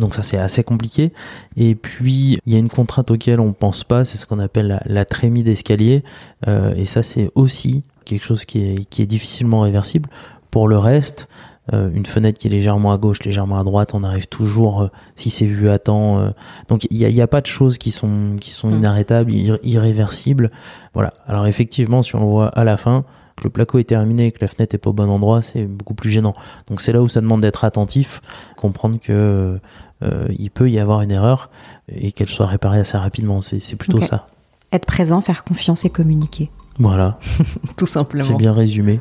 Donc 0.00 0.14
ça 0.14 0.22
c'est 0.22 0.38
assez 0.38 0.64
compliqué. 0.64 1.12
Et 1.56 1.74
puis 1.74 2.40
il 2.46 2.52
y 2.52 2.56
a 2.56 2.58
une 2.58 2.68
contrainte 2.68 3.10
auquel 3.10 3.38
on 3.38 3.52
pense 3.52 3.84
pas, 3.84 4.04
c'est 4.04 4.18
ce 4.18 4.26
qu'on 4.26 4.40
appelle 4.40 4.80
la, 4.84 5.04
trémie 5.04 5.42
d'escalier. 5.42 6.02
Euh, 6.48 6.74
et 6.74 6.84
ça 6.84 7.02
c'est 7.02 7.30
aussi 7.34 7.84
quelque 8.04 8.24
chose 8.24 8.44
qui 8.44 8.60
est, 8.60 8.84
qui 8.88 9.02
est 9.02 9.06
difficilement 9.06 9.60
réversible. 9.60 10.08
Pour 10.50 10.66
le 10.66 10.78
reste, 10.78 11.28
euh, 11.72 11.90
une 11.94 12.06
fenêtre 12.06 12.38
qui 12.38 12.48
est 12.48 12.50
légèrement 12.50 12.92
à 12.92 12.98
gauche, 12.98 13.22
légèrement 13.22 13.60
à 13.60 13.62
droite, 13.62 13.94
on 13.94 14.02
arrive 14.02 14.26
toujours, 14.26 14.82
euh, 14.82 14.88
si 15.14 15.30
c'est 15.30 15.46
vu 15.46 15.68
à 15.68 15.78
temps. 15.78 16.32
donc 16.68 16.88
il 16.90 16.96
n'y 16.96 17.20
a, 17.20 17.24
a, 17.24 17.28
pas 17.28 17.40
de 17.40 17.46
choses 17.46 17.78
qui 17.78 17.92
sont, 17.92 18.36
qui 18.40 18.50
sont 18.50 18.70
mm. 18.70 18.78
inarrêtables, 18.78 19.32
irréversibles. 19.62 20.50
Voilà. 20.94 21.14
Alors 21.28 21.46
effectivement, 21.46 22.02
si 22.02 22.16
on 22.16 22.20
le 22.20 22.26
voit 22.26 22.48
à 22.48 22.64
la 22.64 22.76
fin, 22.76 23.04
que 23.40 23.44
le 23.44 23.50
placo 23.50 23.78
est 23.78 23.84
terminé 23.84 24.26
et 24.26 24.32
que 24.32 24.38
la 24.40 24.48
fenêtre 24.48 24.74
est 24.74 24.78
pas 24.78 24.90
au 24.90 24.92
bon 24.92 25.10
endroit, 25.10 25.42
c'est 25.42 25.64
beaucoup 25.64 25.94
plus 25.94 26.10
gênant. 26.10 26.34
Donc 26.68 26.80
c'est 26.80 26.92
là 26.92 27.02
où 27.02 27.08
ça 27.08 27.20
demande 27.20 27.40
d'être 27.40 27.64
attentif, 27.64 28.20
comprendre 28.56 28.98
que 29.00 29.58
euh, 30.02 30.26
il 30.38 30.50
peut 30.50 30.70
y 30.70 30.78
avoir 30.78 31.02
une 31.02 31.10
erreur 31.10 31.50
et 31.88 32.12
qu'elle 32.12 32.28
soit 32.28 32.46
réparée 32.46 32.78
assez 32.78 32.96
rapidement. 32.96 33.40
C'est 33.40 33.76
plutôt 33.76 34.00
ça. 34.00 34.26
Être 34.72 34.86
présent, 34.86 35.20
faire 35.20 35.42
confiance 35.42 35.84
et 35.84 35.90
communiquer. 35.90 36.50
Voilà. 36.78 37.18
Tout 37.76 37.86
simplement. 37.86 38.24
C'est 38.24 38.36
bien 38.36 38.52
résumé. 38.52 39.00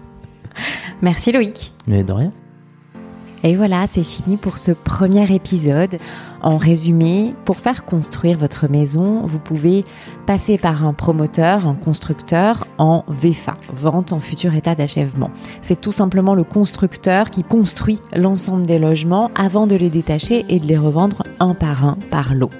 Merci 1.02 1.32
Loïc. 1.32 1.72
Mais 1.86 2.04
de 2.04 2.12
rien. 2.12 2.32
Et 3.42 3.56
voilà, 3.56 3.86
c'est 3.86 4.02
fini 4.02 4.36
pour 4.36 4.58
ce 4.58 4.72
premier 4.72 5.34
épisode. 5.34 5.98
En 6.42 6.56
résumé, 6.56 7.34
pour 7.44 7.56
faire 7.56 7.84
construire 7.84 8.38
votre 8.38 8.66
maison, 8.68 9.22
vous 9.26 9.38
pouvez 9.38 9.84
passer 10.26 10.56
par 10.56 10.86
un 10.86 10.94
promoteur, 10.94 11.66
un 11.66 11.74
constructeur 11.74 12.66
en 12.78 13.04
VFA, 13.08 13.56
vente 13.74 14.12
en 14.12 14.20
futur 14.20 14.54
état 14.54 14.74
d'achèvement. 14.74 15.30
C'est 15.60 15.80
tout 15.80 15.92
simplement 15.92 16.34
le 16.34 16.44
constructeur 16.44 17.30
qui 17.30 17.42
construit 17.42 18.00
l'ensemble 18.14 18.64
des 18.66 18.78
logements 18.78 19.30
avant 19.34 19.66
de 19.66 19.76
les 19.76 19.90
détacher 19.90 20.44
et 20.48 20.60
de 20.60 20.66
les 20.66 20.78
revendre 20.78 21.22
un 21.40 21.54
par 21.54 21.84
un 21.84 21.98
par 22.10 22.34
lot. 22.34 22.50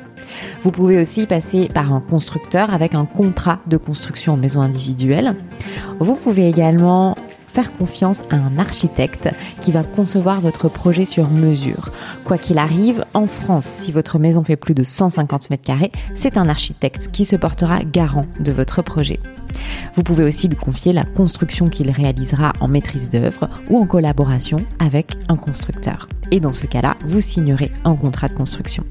Vous 0.62 0.71
pouvez 0.71 0.99
aussi 0.99 1.27
passer 1.27 1.69
par 1.73 1.93
un 1.93 2.01
constructeur 2.01 2.73
avec 2.73 2.95
un 2.95 3.07
contrat 3.07 3.59
de 3.66 3.77
construction 3.77 4.35
en 4.35 4.37
maison 4.37 4.61
individuelle. 4.61 5.35
Vous 6.01 6.14
pouvez 6.14 6.49
également 6.49 7.16
faire 7.53 7.77
confiance 7.77 8.21
à 8.31 8.37
un 8.37 8.59
architecte 8.59 9.29
qui 9.61 9.73
va 9.73 9.83
concevoir 9.83 10.41
votre 10.41 10.69
projet 10.69 11.05
sur 11.05 11.29
mesure. 11.29 11.91
Quoi 12.25 12.39
qu'il 12.39 12.59
arrive, 12.59 13.05
en 13.15 13.27
France, 13.27 13.67
si 13.67 13.93
votre 13.93 14.19
maison 14.19 14.45
fait 14.45 14.57
plus 14.57 14.75
de 14.75 14.83
150 14.83 15.51
mètres 15.51 15.65
carrés, 15.65 15.93
c'est 16.15 16.39
un 16.39 16.49
architecte 16.49 17.11
qui 17.11 17.25
se 17.25 17.37
portera 17.37 17.83
garant 17.85 18.27
de 18.39 18.53
votre 18.53 18.83
projet. 18.83 19.21
Vous 19.95 20.03
pouvez 20.03 20.25
aussi 20.25 20.49
lui 20.49 20.57
confier 20.57 20.93
la 20.93 21.05
construction 21.05 21.67
qu'il 21.67 21.91
réalisera 21.91 22.53
en 22.61 22.69
maîtrise 22.69 23.11
d'œuvre 23.11 23.49
ou 23.69 23.79
en 23.79 23.87
collaboration 23.87 24.59
avec 24.79 25.13
un 25.29 25.37
constructeur. 25.37 26.09
Et 26.31 26.41
dans 26.41 26.53
ce 26.53 26.67
cas-là, 26.67 26.97
vous 27.05 27.21
signerez 27.21 27.71
un 27.85 27.97
contrat 27.97 28.29
de 28.29 28.35
construction. 28.35 28.85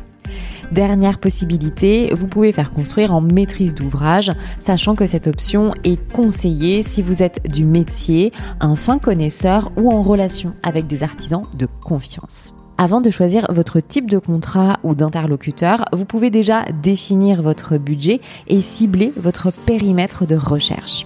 Dernière 0.71 1.17
possibilité, 1.17 2.13
vous 2.13 2.27
pouvez 2.27 2.51
faire 2.51 2.71
construire 2.71 3.13
en 3.13 3.21
maîtrise 3.21 3.73
d'ouvrage, 3.73 4.32
sachant 4.60 4.93
que 4.93 5.08
cette 5.08 5.25
option 5.25 5.73
est 5.84 5.99
conseillée 6.12 6.84
si 6.84 7.01
vous 7.01 7.23
êtes 7.23 7.49
du 7.51 7.65
métier, 7.65 8.32
un 8.60 8.75
fin 8.75 8.99
connaisseur 8.99 9.71
ou 9.77 9.91
en 9.91 10.03
relation 10.03 10.53
avec 10.62 10.86
des 10.86 11.01
artisans 11.01 11.41
de 11.55 11.67
confiance. 11.82 12.53
Avant 12.77 13.01
de 13.01 13.10
choisir 13.10 13.47
votre 13.49 13.79
type 13.79 14.10
de 14.10 14.19
contrat 14.19 14.79
ou 14.84 14.93
d'interlocuteur, 14.93 15.86
vous 15.91 16.05
pouvez 16.05 16.29
déjà 16.29 16.63
définir 16.84 17.41
votre 17.41 17.77
budget 17.77 18.21
et 18.47 18.62
cibler 18.62 19.12
votre 19.17 19.51
périmètre 19.51 20.27
de 20.27 20.36
recherche. 20.36 21.05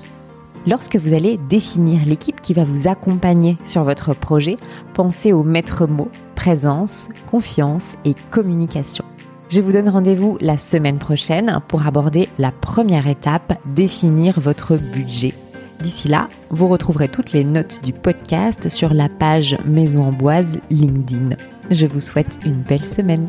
Lorsque 0.68 0.98
vous 0.98 1.14
allez 1.14 1.38
définir 1.50 2.06
l'équipe 2.06 2.42
qui 2.42 2.54
va 2.54 2.64
vous 2.64 2.88
accompagner 2.88 3.58
sur 3.64 3.84
votre 3.84 4.14
projet, 4.14 4.58
pensez 4.94 5.34
aux 5.34 5.44
maîtres 5.44 5.88
mots 5.88 6.12
présence, 6.36 7.08
confiance 7.32 7.96
et 8.04 8.14
communication. 8.30 9.06
Je 9.50 9.62
vous 9.62 9.72
donne 9.72 9.90
rendez-vous 9.90 10.38
la 10.42 10.58
semaine 10.58 10.98
prochaine 10.98 11.60
pour 11.68 11.86
aborder 11.86 12.28
la 12.40 12.52
première 12.52 13.08
étape, 13.08 13.54
définir 13.66 14.40
votre 14.40 14.78
budget. 14.78 15.34
D'ici 15.80 16.08
là, 16.08 16.28
vous 16.50 16.68
retrouverez 16.68 17.10
toutes 17.10 17.34
les 17.34 17.44
notes 17.44 17.84
du 17.84 17.94
podcast 17.94 18.70
sur 18.70 18.94
la 18.94 19.10
page 19.10 19.58
Maison 19.66 20.04
Amboise 20.04 20.60
LinkedIn. 20.72 21.36
Je 21.70 21.86
vous 21.86 22.00
souhaite 22.00 22.40
une 22.46 22.62
belle 22.62 22.86
semaine. 22.86 23.28